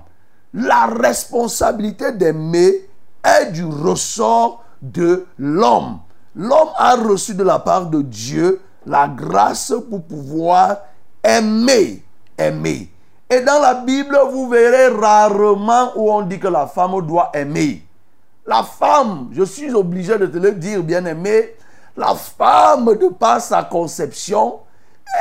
La 0.54 0.86
responsabilité 0.88 2.12
d'aimer 2.12 2.90
est 3.24 3.52
du 3.52 3.66
ressort 3.66 4.64
de 4.82 5.26
l'homme. 5.38 6.00
L'homme 6.36 6.70
a 6.78 6.96
reçu 6.96 7.34
de 7.36 7.44
la 7.44 7.60
part 7.60 7.88
de 7.88 8.02
Dieu 8.02 8.62
la 8.86 9.08
grâce 9.08 9.74
pour 9.90 10.04
pouvoir 10.04 10.78
aimer, 11.24 12.04
aimer. 12.38 12.91
Et 13.34 13.40
dans 13.40 13.60
la 13.62 13.76
Bible, 13.76 14.20
vous 14.30 14.50
verrez 14.50 14.88
rarement 14.88 15.94
où 15.96 16.12
on 16.12 16.22
dit 16.24 16.38
que 16.38 16.50
la 16.50 16.68
femme 16.68 17.02
doit 17.08 17.32
aimer. 17.34 17.82
La 18.46 18.62
femme, 18.62 19.30
je 19.32 19.44
suis 19.44 19.74
obligé 19.74 20.18
de 20.18 20.26
te 20.26 20.38
le 20.38 20.52
dire, 20.52 20.84
bien 20.84 21.06
aimé, 21.06 21.56
la 21.96 22.14
femme, 22.14 22.94
de 22.98 23.08
par 23.08 23.40
sa 23.40 23.64
conception, 23.64 24.60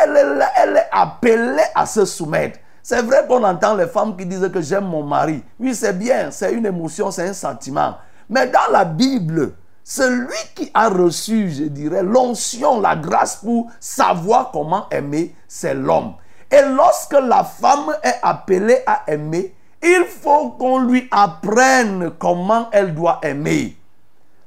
elle, 0.03 0.45
elle 0.57 0.77
est 0.77 0.89
appelée 0.91 1.63
à 1.73 1.87
se 1.87 2.05
soumettre. 2.05 2.59
C'est 2.83 3.01
vrai 3.03 3.25
qu'on 3.29 3.45
entend 3.45 3.77
les 3.77 3.87
femmes 3.87 4.17
qui 4.17 4.27
disent 4.27 4.51
que 4.53 4.61
j'aime 4.61 4.87
mon 4.87 5.05
mari. 5.05 5.45
Oui, 5.61 5.73
c'est 5.73 5.97
bien, 5.97 6.33
c'est 6.33 6.53
une 6.53 6.67
émotion, 6.67 7.13
c'est 7.13 7.29
un 7.29 7.33
sentiment. 7.33 7.95
Mais 8.29 8.49
dans 8.49 8.73
la 8.73 8.85
Bible, 8.85 9.53
celui 9.85 10.35
qui 10.57 10.69
a 10.75 10.89
reçu, 10.89 11.49
je 11.49 11.65
dirais, 11.65 12.03
l'onction, 12.03 12.81
la 12.81 12.97
grâce 12.97 13.37
pour 13.37 13.71
savoir 13.79 14.51
comment 14.51 14.89
aimer, 14.91 15.33
c'est 15.47 15.75
l'homme. 15.75 16.15
Et 16.51 16.63
lorsque 16.63 17.13
la 17.13 17.45
femme 17.45 17.95
est 18.03 18.19
appelée 18.23 18.79
à 18.87 19.03
aimer, 19.07 19.55
il 19.83 20.05
faut 20.05 20.51
qu'on 20.51 20.81
lui 20.81 21.09
apprenne 21.11 22.11
comment 22.19 22.69
elle 22.73 22.95
doit 22.95 23.21
aimer. 23.23 23.77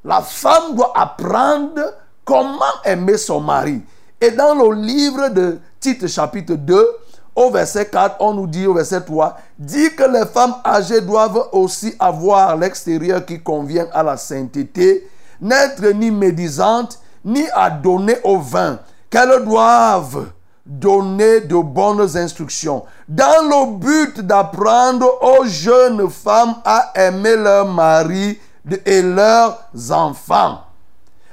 La 0.04 0.22
femme 0.22 0.76
doit 0.76 0.92
apprendre 0.96 1.82
comment 2.26 2.82
aimer 2.84 3.18
son 3.18 3.40
mari. 3.40 3.82
Et 4.20 4.32
dans 4.32 4.54
le 4.54 4.76
livre 4.76 5.30
de 5.30 5.60
Tite 5.80 6.08
chapitre 6.08 6.56
2, 6.56 6.88
au 7.36 7.50
verset 7.50 7.88
4, 7.88 8.18
on 8.20 8.34
nous 8.34 8.48
dit 8.48 8.68
au 8.68 8.74
verset 8.74 9.02
3, 9.02 9.38
dit 9.58 9.96
que 9.96 10.04
les 10.04 10.26
femmes 10.26 10.56
âgées 10.66 11.02
doivent 11.02 11.50
aussi 11.52 11.96
avoir 12.00 12.56
l'extérieur 12.58 13.26
qui 13.26 13.42
convient 13.42 13.88
à 13.92 14.04
la 14.04 14.18
sainteté, 14.18 15.10
n'être 15.42 15.86
ni 15.94 16.12
médisantes, 16.12 17.00
ni 17.26 17.46
à 17.54 17.70
donner 17.70 18.18
au 18.24 18.38
vin, 18.38 18.80
qu'elles 19.10 19.44
doivent 19.44 20.28
donner 20.66 21.42
de 21.42 21.62
bonnes 21.62 22.16
instructions, 22.16 22.86
dans 23.08 23.26
le 23.44 23.78
but 23.78 24.22
d'apprendre 24.22 25.06
aux 25.22 25.46
jeunes 25.46 26.10
femmes 26.10 26.56
à 26.64 26.92
aimer 26.96 27.36
leur 27.36 27.68
mari 27.68 28.40
et 28.86 29.02
leurs 29.02 29.60
enfants. 29.92 30.62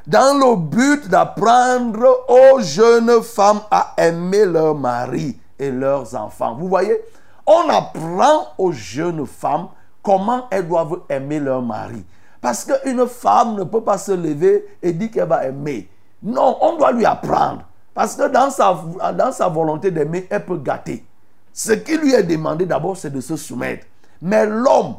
Dans 0.07 0.37
le 0.37 0.57
but 0.57 1.09
d'apprendre 1.09 2.25
aux 2.29 2.61
jeunes 2.61 3.23
femmes 3.23 3.61
à 3.71 3.95
aimer 3.97 4.45
leur 4.47 4.75
mari 4.75 5.39
et 5.59 5.71
leurs 5.71 6.15
enfants. 6.17 6.57
Vous 6.59 6.69
voyez, 6.69 6.99
on 7.47 7.69
apprend 7.69 8.49
aux 8.59 8.73
jeunes 8.73 9.27
femmes 9.27 9.69
comment 10.03 10.47
elles 10.51 10.67
doivent 10.67 11.03
aimer 11.09 11.39
leur 11.39 11.63
mari. 11.63 12.05
Parce 12.41 12.65
qu'une 12.65 13.07
femme 13.07 13.57
ne 13.57 13.65
peut 13.65 13.83
pas 13.83 13.99
se 13.99 14.13
lever 14.13 14.67
et 14.83 14.93
dire 14.93 15.11
qu'elle 15.11 15.29
va 15.29 15.45
aimer. 15.47 15.89
Non, 16.23 16.57
on 16.61 16.77
doit 16.77 16.93
lui 16.93 17.05
apprendre. 17.05 17.63
Parce 17.95 18.17
que 18.17 18.29
dans 18.29 18.51
sa, 18.51 18.79
dans 19.13 19.33
sa 19.33 19.49
volonté 19.49 19.91
d'aimer, 19.91 20.27
elle 20.31 20.45
peut 20.45 20.59
gâter. 20.59 21.05
Ce 21.53 21.73
qui 21.73 21.97
lui 21.97 22.15
est 22.15 22.23
demandé 22.23 22.67
d'abord, 22.67 22.97
c'est 22.97 23.11
de 23.11 23.21
se 23.21 23.37
soumettre. 23.37 23.87
Mais 24.23 24.47
l'homme, 24.47 24.97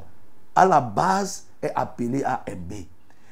à 0.55 0.65
la 0.65 0.81
base, 0.81 1.45
est 1.61 1.71
appelé 1.75 2.23
à 2.23 2.41
aimer. 2.45 2.87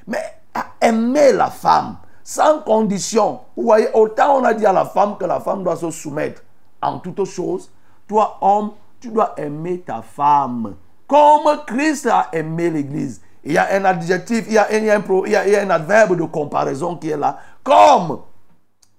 Mais 0.07 0.23
à 0.53 0.65
aimer 0.81 1.33
la 1.33 1.49
femme, 1.49 1.97
sans 2.23 2.61
condition. 2.61 3.41
Vous 3.55 3.63
voyez, 3.63 3.89
autant 3.93 4.39
on 4.39 4.43
a 4.43 4.53
dit 4.53 4.65
à 4.65 4.73
la 4.73 4.85
femme 4.85 5.17
que 5.17 5.25
la 5.25 5.39
femme 5.39 5.63
doit 5.63 5.75
se 5.75 5.89
soumettre 5.91 6.41
en 6.81 6.99
toutes 6.99 7.25
choses, 7.25 7.69
toi, 8.07 8.37
homme, 8.41 8.71
tu 8.99 9.09
dois 9.09 9.33
aimer 9.37 9.81
ta 9.81 10.01
femme 10.01 10.75
comme 11.09 11.65
Christ 11.65 12.05
a 12.05 12.27
aimé 12.31 12.69
l'Église. 12.69 13.19
Il 13.43 13.53
y 13.53 13.57
a 13.57 13.67
un 13.73 13.83
adjectif, 13.83 14.45
il 14.47 14.53
y 14.53 14.57
a, 14.59 14.67
un, 14.69 15.03
il 15.25 15.31
y 15.31 15.55
a 15.55 15.61
un 15.61 15.69
adverbe 15.71 16.15
de 16.15 16.23
comparaison 16.23 16.95
qui 16.97 17.09
est 17.09 17.17
là. 17.17 17.39
Comme, 17.63 18.19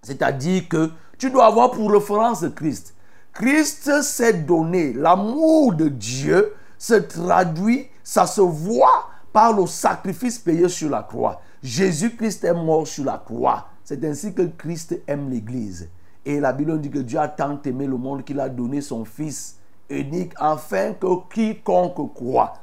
c'est-à-dire 0.03 0.69
que 0.69 0.91
tu 1.19 1.31
dois 1.31 1.47
avoir 1.47 1.71
pour 1.71 1.91
référence 1.91 2.45
Christ. 2.55 2.95
Christ 3.33 4.03
s'est 4.03 4.33
donné, 4.33 4.93
l'amour 4.93 5.75
de 5.75 5.89
Dieu 5.89 6.55
se 6.79 6.95
traduit, 6.95 7.89
ça 8.03 8.27
se 8.27 8.41
voit 8.41 9.09
par 9.33 9.53
le 9.53 9.67
sacrifice 9.67 10.39
payé 10.39 10.69
sur 10.69 10.91
la 10.91 11.03
croix. 11.03 11.41
Jésus-Christ 11.63 12.45
est 12.45 12.55
mort 12.55 12.87
sur 12.87 13.05
la 13.05 13.19
croix. 13.19 13.69
C'est 13.85 14.05
ainsi 14.05 14.35
que 14.35 14.43
Christ 14.43 15.01
aime 15.07 15.31
l'Église. 15.31 15.89
Et 16.25 16.41
la 16.41 16.53
Bible 16.53 16.81
dit 16.81 16.91
que 16.91 16.99
Dieu 16.99 17.19
a 17.19 17.29
tant 17.29 17.61
aimé 17.65 17.87
le 17.87 17.97
monde 17.97 18.25
qu'il 18.25 18.41
a 18.41 18.49
donné 18.49 18.81
son 18.81 19.05
Fils 19.05 19.57
unique 19.89 20.33
afin 20.37 20.93
que 20.93 21.29
quiconque 21.33 22.15
croit. 22.15 22.55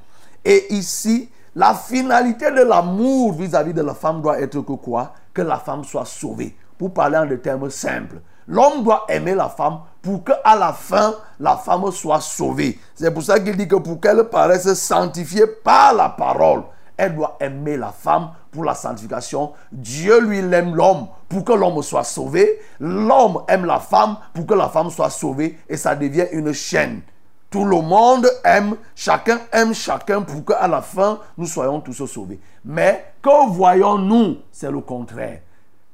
Et 0.44 0.74
ici, 0.74 1.30
la 1.56 1.74
finalité 1.74 2.52
de 2.52 2.62
l'amour 2.62 3.34
vis-à-vis 3.34 3.74
de 3.74 3.82
la 3.82 3.94
femme 3.94 4.22
doit 4.22 4.40
être 4.40 4.62
que 4.62 4.74
quoi? 4.74 5.14
Que 5.34 5.42
la 5.42 5.58
femme 5.58 5.84
soit 5.84 6.06
sauvée. 6.06 6.56
Pour 6.78 6.94
parler 6.94 7.18
en 7.18 7.26
des 7.26 7.40
termes 7.40 7.70
simples. 7.70 8.22
L'homme 8.48 8.84
doit 8.84 9.06
aimer 9.10 9.36
la 9.36 9.50
femme 9.50 9.80
pour 10.02 10.24
qu'à 10.24 10.56
la 10.56 10.72
fin, 10.72 11.16
la 11.40 11.58
femme 11.58 11.92
soit 11.92 12.22
sauvée. 12.22 12.80
C'est 12.96 13.12
pour 13.12 13.24
ça 13.24 13.40
qu'il 13.40 13.58
dit 13.58 13.68
que 13.68 13.76
pour 13.76 14.00
qu'elle 14.00 14.24
paraisse 14.30 14.74
sanctifiée 14.74 15.48
par 15.48 15.94
la 15.94 16.10
parole, 16.10 16.64
elle 16.96 17.16
doit 17.16 17.36
aimer 17.40 17.78
la 17.78 17.92
femme 17.92 18.32
pour 18.52 18.64
la 18.64 18.74
sanctification. 18.74 19.54
Dieu 19.72 20.20
lui 20.22 20.40
aime 20.40 20.76
l'homme 20.76 21.08
pour 21.28 21.44
que 21.44 21.54
l'homme 21.54 21.82
soit 21.84 22.04
sauvé. 22.04 22.60
L'homme 22.80 23.44
aime 23.48 23.66
la 23.66 23.80
femme 23.80 24.18
pour 24.34 24.46
que 24.46 24.54
la 24.54 24.70
femme 24.70 24.90
soit 24.90 25.10
sauvée. 25.10 25.60
Et 25.70 25.78
ça 25.78 25.96
devient 25.96 26.26
une 26.32 26.54
chaîne. 26.54 27.02
Tout 27.50 27.66
le 27.66 27.82
monde 27.82 28.30
aime, 28.44 28.76
chacun 28.96 29.40
aime 29.52 29.74
chacun 29.74 30.22
pour 30.22 30.44
qu'à 30.44 30.68
la 30.68 30.82
fin, 30.82 31.20
nous 31.38 31.46
soyons 31.46 31.80
tous 31.82 32.06
sauvés. 32.06 32.40
Mais 32.66 33.14
que 33.22 33.50
voyons-nous? 33.52 34.38
C'est 34.52 34.72
le 34.72 34.82
contraire. 34.82 35.42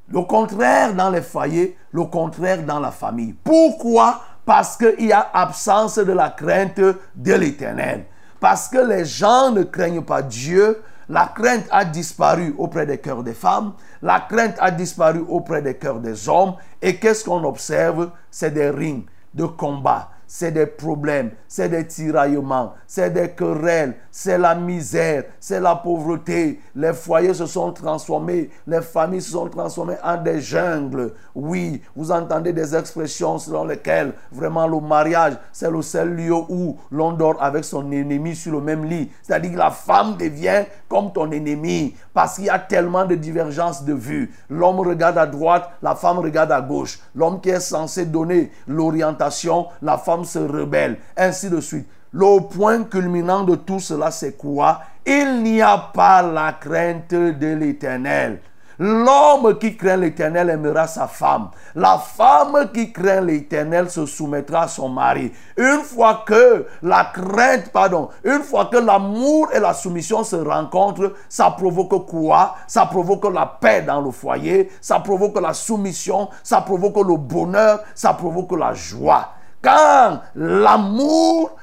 Le 0.10 0.22
contraire 0.22 0.94
dans 0.94 1.10
les 1.10 1.22
foyers, 1.22 1.78
le 1.92 2.04
contraire 2.04 2.64
dans 2.64 2.80
la 2.80 2.92
famille. 2.92 3.34
Pourquoi? 3.34 4.22
Parce 4.46 4.76
qu'il 4.76 5.06
y 5.06 5.14
a 5.14 5.30
absence 5.34 5.98
de 5.98 6.12
la 6.12 6.30
crainte 6.30 6.80
de 6.80 7.34
l'éternel. 7.34 8.06
Parce 8.40 8.68
que 8.68 8.80
les 8.80 9.06
gens 9.06 9.52
ne 9.52 9.64
craignent 9.64 10.04
pas 10.04 10.22
Dieu. 10.22 10.82
La 11.08 11.28
crainte 11.28 11.66
a 11.72 11.86
disparu 11.86 12.54
auprès 12.58 12.86
des 12.86 12.98
cœurs 12.98 13.24
des 13.24 13.34
femmes. 13.34 13.74
La 14.02 14.20
crainte 14.20 14.58
a 14.60 14.72
disparu 14.72 15.24
auprès 15.30 15.62
des 15.62 15.76
cœurs 15.76 16.00
des 16.00 16.28
hommes. 16.28 16.56
Et 16.82 16.98
qu'est-ce 16.98 17.24
qu'on 17.24 17.44
observe? 17.46 18.12
C'est 18.30 18.54
des 18.54 18.70
rings 18.70 19.06
de 19.34 19.46
combat 19.46 20.10
c'est 20.36 20.52
des 20.52 20.66
problèmes, 20.66 21.30
c'est 21.48 21.70
des 21.70 21.86
tiraillements, 21.86 22.74
c'est 22.88 23.12
des 23.12 23.30
querelles, 23.30 23.94
c'est 24.10 24.40
la 24.40 24.56
misère, 24.56 25.26
c'est 25.40 25.60
la 25.60 25.76
pauvreté. 25.76 26.60
Les 26.76 26.92
foyers 26.92 27.36
se 27.36 27.46
sont 27.46 27.72
transformés, 27.72 28.50
les 28.66 28.82
familles 28.82 29.22
se 29.22 29.34
sont 29.34 29.48
transformées 29.48 29.98
en 30.04 30.18
des 30.18 30.42
jungles. 30.42 31.14
Oui, 31.36 31.84
vous 31.96 32.12
entendez 32.12 32.52
des 32.52 32.76
expressions 32.76 33.38
selon 33.38 33.66
lesquelles 33.66 34.14
vraiment 34.32 34.66
le 34.66 34.80
mariage, 34.80 35.34
c'est 35.52 35.70
le 35.70 35.84
seul 35.84 36.16
lieu 36.16 36.34
où 36.50 36.78
l'on 36.90 37.12
dort 37.12 37.38
avec 37.40 37.64
son 37.64 37.92
ennemi 37.92 38.36
sur 38.36 38.54
le 38.54 38.62
même 38.62 38.86
lit. 38.86 39.12
C'est-à-dire 39.22 39.52
que 39.52 39.58
la 39.58 39.70
femme 39.70 40.18
devient 40.18 40.64
comme 40.90 41.14
ton 41.14 41.30
ennemi 41.30 41.94
parce 42.14 42.36
qu'il 42.36 42.46
y 42.46 42.50
a 42.50 42.60
tellement 42.60 43.06
de 43.06 43.16
divergences 43.16 43.84
de 43.84 43.94
vue. 43.94 44.34
L'homme 44.50 44.80
regarde 44.80 45.18
à 45.18 45.26
droite, 45.26 45.70
la 45.82 45.96
femme 45.96 46.20
regarde 46.20 46.52
à 46.52 46.62
gauche. 46.62 47.00
L'homme 47.16 47.42
qui 47.42 47.50
est 47.50 47.60
censé 47.60 48.06
donner 48.06 48.52
l'orientation, 48.68 49.68
la 49.82 49.98
femme 49.98 50.26
se 50.26 50.40
rebelle, 50.40 50.98
ainsi 51.18 51.50
de 51.50 51.60
suite. 51.60 51.88
Le 52.12 52.48
point 52.48 52.84
culminant 52.84 53.44
de 53.44 53.56
tout 53.56 53.80
cela, 53.80 54.12
c'est 54.12 54.34
quoi? 54.34 54.82
Il 55.06 55.42
n'y 55.42 55.62
a 55.62 55.78
pas 55.78 56.22
la 56.22 56.54
crainte 56.54 57.10
de 57.10 57.56
l'éternel. 57.56 58.40
L'homme 58.86 59.58
qui 59.60 59.78
craint 59.78 59.96
l'éternel 59.96 60.50
aimera 60.50 60.88
sa 60.88 61.08
femme. 61.08 61.52
La 61.74 61.98
femme 61.98 62.70
qui 62.74 62.92
craint 62.92 63.22
l'éternel 63.22 63.90
se 63.90 64.06
soumettra 64.06 64.64
à 64.64 64.68
son 64.68 64.90
mari. 64.90 65.32
Une 65.56 65.84
fois 65.84 66.26
que 66.26 66.68
la 66.82 67.06
crainte, 67.06 67.70
pardon, 67.72 68.10
une 68.26 68.42
fois 68.42 68.66
que 68.66 68.76
l'amour 68.76 69.48
et 69.54 69.62
la 69.62 69.74
soumission 69.74 70.26
se 70.26 70.36
rencontrent, 70.36 71.14
ça 71.30 71.52
provoque 71.52 72.08
quoi? 72.08 72.56
Ça 72.68 72.86
provoque 72.86 73.34
la 73.34 73.46
paix 73.46 73.84
dans 73.84 74.02
le 74.02 74.12
foyer, 74.12 74.70
ça 74.82 75.00
provoque 75.00 75.40
la 75.40 75.54
soumission, 75.54 76.28
ça 76.44 76.60
provoque 76.60 76.98
le 77.08 77.16
bonheur, 77.16 77.80
ça 77.96 78.14
provoque 78.14 78.52
la 78.52 78.74
joie. 78.74 79.30
Quand 79.62 80.20
l'amour 80.36 81.56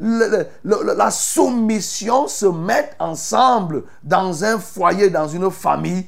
la 0.00 1.10
soumission 1.10 2.28
se 2.28 2.46
mettent 2.46 2.96
ensemble 2.98 3.84
dans 4.02 4.44
un 4.44 4.58
foyer, 4.58 5.10
dans 5.10 5.28
une 5.28 5.50
famille, 5.50 6.06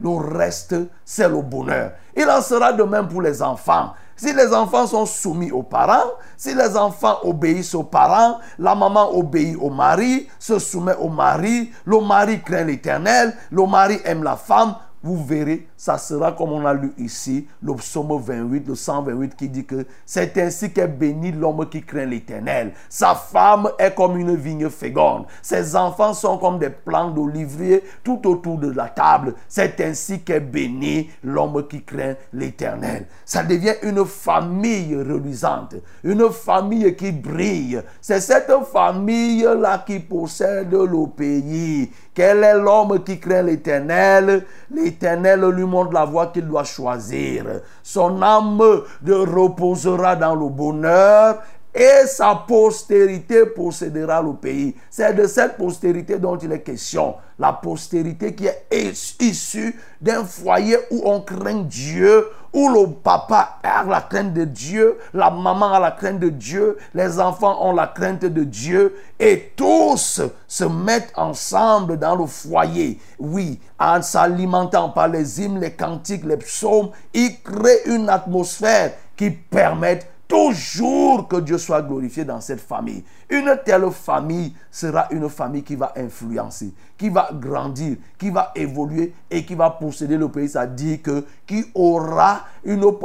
le 0.00 0.10
reste, 0.10 0.76
c'est 1.04 1.28
le 1.28 1.42
bonheur. 1.42 1.92
Il 2.16 2.28
en 2.28 2.40
sera 2.40 2.72
de 2.72 2.82
même 2.82 3.08
pour 3.08 3.22
les 3.22 3.42
enfants. 3.42 3.92
Si 4.16 4.32
les 4.32 4.52
enfants 4.52 4.86
sont 4.86 5.06
soumis 5.06 5.52
aux 5.52 5.62
parents, 5.62 6.10
si 6.36 6.52
les 6.52 6.76
enfants 6.76 7.18
obéissent 7.22 7.74
aux 7.74 7.84
parents, 7.84 8.38
la 8.58 8.74
maman 8.74 9.16
obéit 9.16 9.56
au 9.60 9.70
mari, 9.70 10.28
se 10.40 10.58
soumet 10.58 10.96
au 10.96 11.08
mari, 11.08 11.70
le 11.84 12.00
mari 12.00 12.42
craint 12.42 12.64
l'éternel, 12.64 13.36
le 13.52 13.64
mari 13.66 14.00
aime 14.04 14.24
la 14.24 14.36
femme, 14.36 14.74
vous 15.04 15.24
verrez, 15.24 15.68
ça 15.78 15.96
sera 15.96 16.32
comme 16.32 16.50
on 16.50 16.66
a 16.66 16.74
lu 16.74 16.92
ici, 16.98 17.46
le 17.62 17.72
psaume 17.74 18.20
28, 18.20 18.66
le 18.66 18.74
128 18.74 19.36
qui 19.36 19.48
dit 19.48 19.64
que 19.64 19.86
c'est 20.04 20.36
ainsi 20.38 20.72
qu'est 20.72 20.88
béni 20.88 21.30
l'homme 21.30 21.68
qui 21.70 21.82
craint 21.82 22.04
l'Éternel. 22.04 22.72
Sa 22.88 23.14
femme 23.14 23.68
est 23.78 23.94
comme 23.94 24.18
une 24.18 24.34
vigne 24.34 24.68
féconde. 24.70 25.26
Ses 25.40 25.76
enfants 25.76 26.14
sont 26.14 26.36
comme 26.36 26.58
des 26.58 26.70
plants 26.70 27.12
d'olivier 27.12 27.84
tout 28.02 28.20
autour 28.26 28.58
de 28.58 28.72
la 28.72 28.88
table. 28.88 29.34
C'est 29.48 29.80
ainsi 29.80 30.20
qu'est 30.22 30.40
béni 30.40 31.10
l'homme 31.22 31.64
qui 31.68 31.84
craint 31.84 32.16
l'Éternel. 32.32 33.06
Ça 33.24 33.44
devient 33.44 33.76
une 33.84 34.04
famille 34.04 34.96
reluisante, 34.96 35.76
une 36.02 36.28
famille 36.30 36.96
qui 36.96 37.12
brille. 37.12 37.80
C'est 38.00 38.20
cette 38.20 38.50
famille-là 38.72 39.84
qui 39.86 40.00
possède 40.00 40.72
le 40.72 41.06
pays. 41.06 41.92
Quel 42.12 42.42
est 42.42 42.58
l'homme 42.58 43.04
qui 43.04 43.20
craint 43.20 43.42
l'Éternel? 43.42 44.44
L'Éternel 44.72 45.48
lui 45.50 45.67
montre 45.68 45.92
la 45.92 46.04
voie 46.04 46.28
qu'il 46.28 46.46
doit 46.46 46.64
choisir. 46.64 47.44
Son 47.82 48.22
âme 48.22 48.60
reposera 49.06 50.16
dans 50.16 50.34
le 50.34 50.48
bonheur 50.48 51.38
et 51.78 52.06
sa 52.08 52.34
postérité 52.34 53.46
possédera 53.46 54.20
le 54.20 54.32
pays. 54.34 54.74
C'est 54.90 55.14
de 55.14 55.28
cette 55.28 55.56
postérité 55.56 56.18
dont 56.18 56.36
il 56.36 56.50
est 56.50 56.62
question. 56.62 57.14
La 57.38 57.52
postérité 57.52 58.34
qui 58.34 58.48
est 58.48 59.20
issue 59.20 59.78
d'un 60.00 60.24
foyer 60.24 60.76
où 60.90 61.02
on 61.04 61.20
craint 61.20 61.62
Dieu, 61.62 62.26
où 62.52 62.68
le 62.68 62.92
papa 62.94 63.60
a 63.62 63.84
la 63.84 64.00
crainte 64.00 64.34
de 64.34 64.42
Dieu, 64.42 64.98
la 65.14 65.30
maman 65.30 65.74
a 65.74 65.78
la 65.78 65.92
crainte 65.92 66.18
de 66.18 66.30
Dieu, 66.30 66.78
les 66.94 67.20
enfants 67.20 67.64
ont 67.64 67.72
la 67.72 67.86
crainte 67.86 68.24
de 68.24 68.42
Dieu, 68.42 68.96
et 69.20 69.52
tous 69.54 70.20
se 70.48 70.64
mettent 70.64 71.12
ensemble 71.14 71.96
dans 71.96 72.16
le 72.16 72.26
foyer. 72.26 72.98
Oui, 73.20 73.60
en 73.78 74.02
s'alimentant 74.02 74.90
par 74.90 75.06
les 75.06 75.40
hymnes, 75.40 75.60
les 75.60 75.74
cantiques, 75.74 76.24
les 76.24 76.38
psaumes, 76.38 76.90
ils 77.14 77.40
créent 77.40 77.84
une 77.86 78.08
atmosphère 78.08 78.94
qui 79.16 79.30
permet 79.30 80.00
toujours 80.28 81.26
que 81.26 81.36
Dieu 81.36 81.56
soit 81.56 81.80
glorifié 81.80 82.24
dans 82.24 82.40
cette 82.40 82.60
famille. 82.60 83.02
Une 83.30 83.58
telle 83.64 83.90
famille 83.90 84.54
sera 84.70 85.08
une 85.10 85.28
famille 85.30 85.64
qui 85.64 85.74
va 85.74 85.92
influencer, 85.96 86.74
qui 86.98 87.08
va 87.08 87.30
grandir, 87.32 87.96
qui 88.18 88.28
va 88.28 88.52
évoluer 88.54 89.14
et 89.30 89.44
qui 89.44 89.54
va 89.54 89.70
posséder 89.70 90.18
le 90.18 90.28
pays. 90.28 90.52
Dit 90.76 91.00
que 91.00 91.24
qui 91.46 91.64
aura 91.74 92.42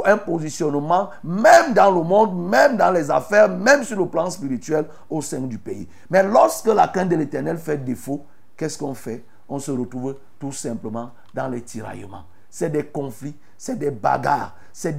un 0.04 0.18
positionnement 0.18 1.08
même 1.24 1.72
dans 1.72 1.90
le 1.90 2.02
monde, 2.02 2.48
même 2.48 2.76
dans 2.76 2.90
les 2.90 3.10
affaires, 3.10 3.48
même 3.48 3.82
sur 3.84 3.98
le 3.98 4.06
plan 4.06 4.28
spirituel 4.30 4.84
au 5.08 5.22
sein 5.22 5.40
du 5.40 5.58
pays. 5.58 5.88
Mais 6.10 6.22
lorsque 6.22 6.66
la 6.66 6.88
crainte 6.88 7.08
de 7.08 7.16
l'éternel 7.16 7.56
fait 7.56 7.82
défaut, 7.82 8.26
qu'est-ce 8.56 8.76
qu'on 8.76 8.94
fait? 8.94 9.24
On 9.48 9.58
se 9.58 9.70
retrouve 9.70 10.16
tout 10.38 10.52
simplement 10.52 11.10
dans 11.32 11.48
les 11.48 11.62
tiraillements. 11.62 12.24
C'est 12.50 12.70
des 12.70 12.84
conflits, 12.84 13.34
c'est 13.56 13.78
des 13.78 13.90
bagarres, 13.90 14.56
c'est 14.72 14.96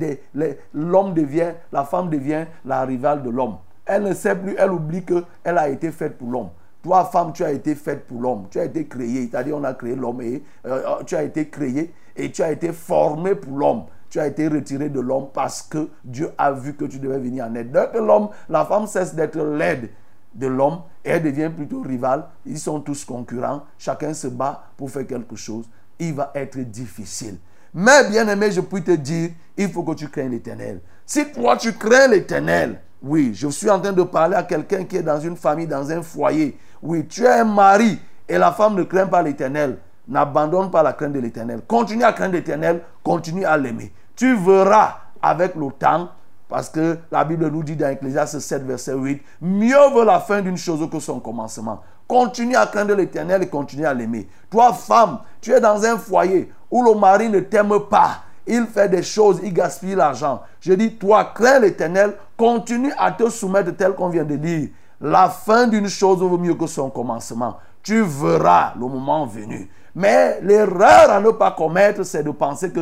l'homme 0.73 1.13
devient 1.13 1.53
la 1.71 1.83
femme 1.83 2.09
devient 2.09 2.45
la 2.65 2.85
rivale 2.85 3.23
de 3.23 3.29
l'homme. 3.29 3.57
Elle 3.85 4.03
ne 4.03 4.13
sait 4.13 4.35
plus, 4.35 4.55
elle 4.57 4.71
oublie 4.71 5.03
que 5.03 5.23
elle 5.43 5.57
a 5.57 5.69
été 5.69 5.91
faite 5.91 6.17
pour 6.17 6.29
l'homme. 6.29 6.49
Toi 6.81 7.05
femme, 7.05 7.33
tu 7.33 7.43
as 7.43 7.51
été 7.51 7.75
faite 7.75 8.05
pour 8.05 8.21
l'homme, 8.21 8.45
tu 8.49 8.59
as 8.59 8.65
été 8.65 8.85
créé, 8.87 9.27
c'est-à-dire 9.29 9.57
on 9.57 9.63
a 9.63 9.73
créé 9.73 9.95
l'homme 9.95 10.21
et 10.21 10.43
euh, 10.65 10.81
euh, 10.85 11.03
tu 11.03 11.15
as 11.15 11.23
été 11.23 11.49
créé 11.49 11.93
et 12.15 12.31
tu 12.31 12.43
as 12.43 12.51
été 12.51 12.71
formé 12.71 13.35
pour 13.35 13.57
l'homme. 13.57 13.85
Tu 14.09 14.19
as 14.19 14.27
été 14.27 14.47
retiré 14.47 14.89
de 14.89 14.99
l'homme 14.99 15.27
parce 15.33 15.61
que 15.61 15.89
Dieu 16.03 16.29
a 16.37 16.51
vu 16.51 16.75
que 16.75 16.85
tu 16.85 16.99
devais 16.99 17.19
venir 17.19 17.45
en 17.45 17.55
aide. 17.55 17.71
Dès 17.71 17.89
que 17.91 17.97
l'homme, 17.97 18.29
la 18.47 18.63
femme 18.65 18.87
cesse 18.87 19.13
d'être 19.13 19.37
l'aide 19.37 19.89
de 20.35 20.47
l'homme 20.47 20.81
et 21.03 21.09
elle 21.09 21.23
devient 21.23 21.51
plutôt 21.53 21.81
rivale, 21.81 22.25
ils 22.45 22.59
sont 22.59 22.79
tous 22.79 23.03
concurrents, 23.03 23.63
chacun 23.77 24.13
se 24.13 24.27
bat 24.27 24.63
pour 24.77 24.91
faire 24.91 25.07
quelque 25.07 25.35
chose, 25.35 25.67
il 25.99 26.13
va 26.13 26.31
être 26.35 26.59
difficile. 26.59 27.37
Mais 27.77 28.09
bien 28.09 28.25
aimé, 28.29 28.51
je 28.51 28.61
peux 28.61 28.79
te 28.79 28.91
dire, 28.91 29.31
il 29.57 29.69
faut 29.69 29.83
que 29.83 29.91
tu 29.91 30.07
craignes 30.07 30.31
l'éternel. 30.31 30.79
Si 31.05 31.29
toi 31.33 31.57
tu 31.57 31.73
crains 31.73 32.07
l'éternel, 32.07 32.79
oui, 33.03 33.31
je 33.33 33.49
suis 33.49 33.69
en 33.69 33.81
train 33.81 33.91
de 33.91 34.03
parler 34.03 34.37
à 34.37 34.43
quelqu'un 34.43 34.85
qui 34.85 34.95
est 34.95 35.03
dans 35.03 35.19
une 35.19 35.35
famille, 35.35 35.67
dans 35.67 35.91
un 35.91 36.01
foyer. 36.01 36.57
Oui, 36.81 37.05
tu 37.05 37.25
es 37.25 37.27
un 37.27 37.43
mari 37.43 37.99
et 38.29 38.37
la 38.37 38.53
femme 38.53 38.75
ne 38.75 38.83
craint 38.83 39.07
pas 39.07 39.21
l'éternel. 39.21 39.77
N'abandonne 40.07 40.71
pas 40.71 40.83
la 40.83 40.93
crainte 40.93 41.11
de 41.11 41.19
l'éternel. 41.19 41.63
Continue 41.67 42.05
à 42.05 42.13
craindre 42.13 42.35
l'éternel, 42.35 42.81
continue 43.03 43.43
à 43.43 43.57
l'aimer. 43.57 43.91
Tu 44.15 44.37
verras 44.37 44.99
avec 45.21 45.55
le 45.55 45.69
temps, 45.77 46.11
parce 46.47 46.69
que 46.69 46.97
la 47.11 47.25
Bible 47.25 47.49
nous 47.49 47.63
dit 47.63 47.75
dans 47.75 47.89
Ecclésiaste 47.89 48.39
7, 48.39 48.63
verset 48.63 48.93
8, 48.93 49.21
mieux 49.41 49.89
vaut 49.91 50.05
la 50.05 50.21
fin 50.21 50.41
d'une 50.41 50.57
chose 50.57 50.87
que 50.89 50.99
son 50.99 51.19
commencement. 51.19 51.81
Continue 52.07 52.55
à 52.55 52.67
craindre 52.67 52.93
l'éternel 52.93 53.43
et 53.43 53.47
continue 53.47 53.85
à 53.85 53.93
l'aimer. 53.93 54.29
Toi, 54.49 54.71
femme, 54.71 55.19
tu 55.41 55.51
es 55.51 55.59
dans 55.59 55.83
un 55.83 55.97
foyer 55.97 56.51
où 56.75 56.83
le 56.83 56.93
mari 56.93 57.29
ne 57.29 57.39
t'aime 57.39 57.79
pas. 57.89 58.23
Il 58.45 58.65
fait 58.65 58.89
des 58.89 59.01
choses, 59.01 59.39
il 59.41 59.53
gaspille 59.53 59.95
l'argent. 59.95 60.41
Je 60.59 60.73
dis, 60.73 60.97
toi, 60.97 61.31
crains 61.33 61.59
l'éternel, 61.59 62.15
continue 62.35 62.91
à 62.97 63.13
te 63.13 63.29
soumettre 63.29 63.73
tel 63.77 63.93
qu'on 63.93 64.09
vient 64.09 64.25
de 64.25 64.35
dire. 64.35 64.67
La 64.99 65.29
fin 65.29 65.67
d'une 65.67 65.87
chose 65.87 66.19
vaut 66.19 66.37
mieux 66.37 66.53
que 66.53 66.67
son 66.67 66.89
commencement. 66.89 67.55
Tu 67.81 68.01
verras 68.01 68.73
le 68.75 68.87
moment 68.87 69.25
venu. 69.25 69.69
Mais 69.95 70.41
l'erreur 70.41 71.11
à 71.11 71.21
ne 71.21 71.29
pas 71.29 71.51
commettre, 71.51 72.03
c'est 72.03 72.23
de 72.23 72.31
penser 72.31 72.69
que 72.71 72.81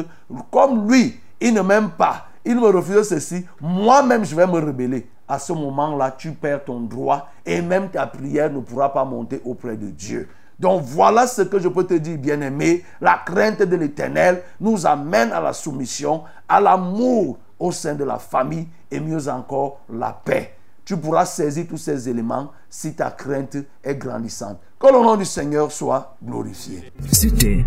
comme 0.49 0.89
lui, 0.89 1.19
il 1.39 1.53
ne 1.53 1.61
m'aime 1.61 1.91
pas, 1.91 2.25
il 2.43 2.55
me 2.55 2.69
refuse 2.69 3.07
ceci, 3.07 3.45
moi-même 3.61 4.25
je 4.25 4.35
vais 4.35 4.47
me 4.47 4.59
rebeller 4.59 5.07
à 5.27 5.37
ce 5.37 5.53
moment-là, 5.53 6.11
tu 6.17 6.31
perds 6.31 6.65
ton 6.65 6.79
droit 6.79 7.29
et 7.45 7.61
même 7.61 7.89
ta 7.89 8.07
prière 8.07 8.51
ne 8.51 8.59
pourra 8.59 8.91
pas 8.91 9.05
monter 9.05 9.39
auprès 9.45 9.77
de 9.77 9.87
Dieu. 9.87 10.29
Donc 10.59 10.83
voilà 10.83 11.27
ce 11.27 11.41
que 11.41 11.59
je 11.59 11.67
peux 11.67 11.85
te 11.85 11.95
dire, 11.95 12.17
bien-aimé. 12.17 12.83
La 13.01 13.21
crainte 13.25 13.61
de 13.63 13.75
l'éternel 13.75 14.43
nous 14.59 14.85
amène 14.85 15.31
à 15.31 15.41
la 15.41 15.53
soumission, 15.53 16.23
à 16.47 16.61
l'amour 16.61 17.37
au 17.59 17.71
sein 17.71 17.95
de 17.95 18.03
la 18.03 18.19
famille 18.19 18.67
et 18.91 18.99
mieux 18.99 19.27
encore 19.27 19.81
la 19.89 20.11
paix. 20.11 20.55
Tu 20.85 20.97
pourras 20.97 21.25
saisir 21.25 21.65
tous 21.69 21.77
ces 21.77 22.09
éléments 22.09 22.51
si 22.69 22.93
ta 22.93 23.11
crainte 23.11 23.55
est 23.83 23.95
grandissante. 23.95 24.59
Que 24.77 24.87
le 24.87 25.01
nom 25.01 25.15
du 25.15 25.23
Seigneur 25.23 25.71
soit 25.71 26.17
glorifié. 26.21 26.91
C'était 27.09 27.63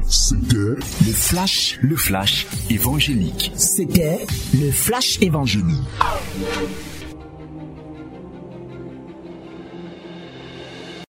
le 0.53 0.77
flash, 1.14 1.79
le 1.81 1.96
flash 1.96 2.46
évangélique. 2.68 3.53
C'était 3.57 4.27
le 4.53 4.70
flash 4.70 5.18
évangélique. 5.22 5.81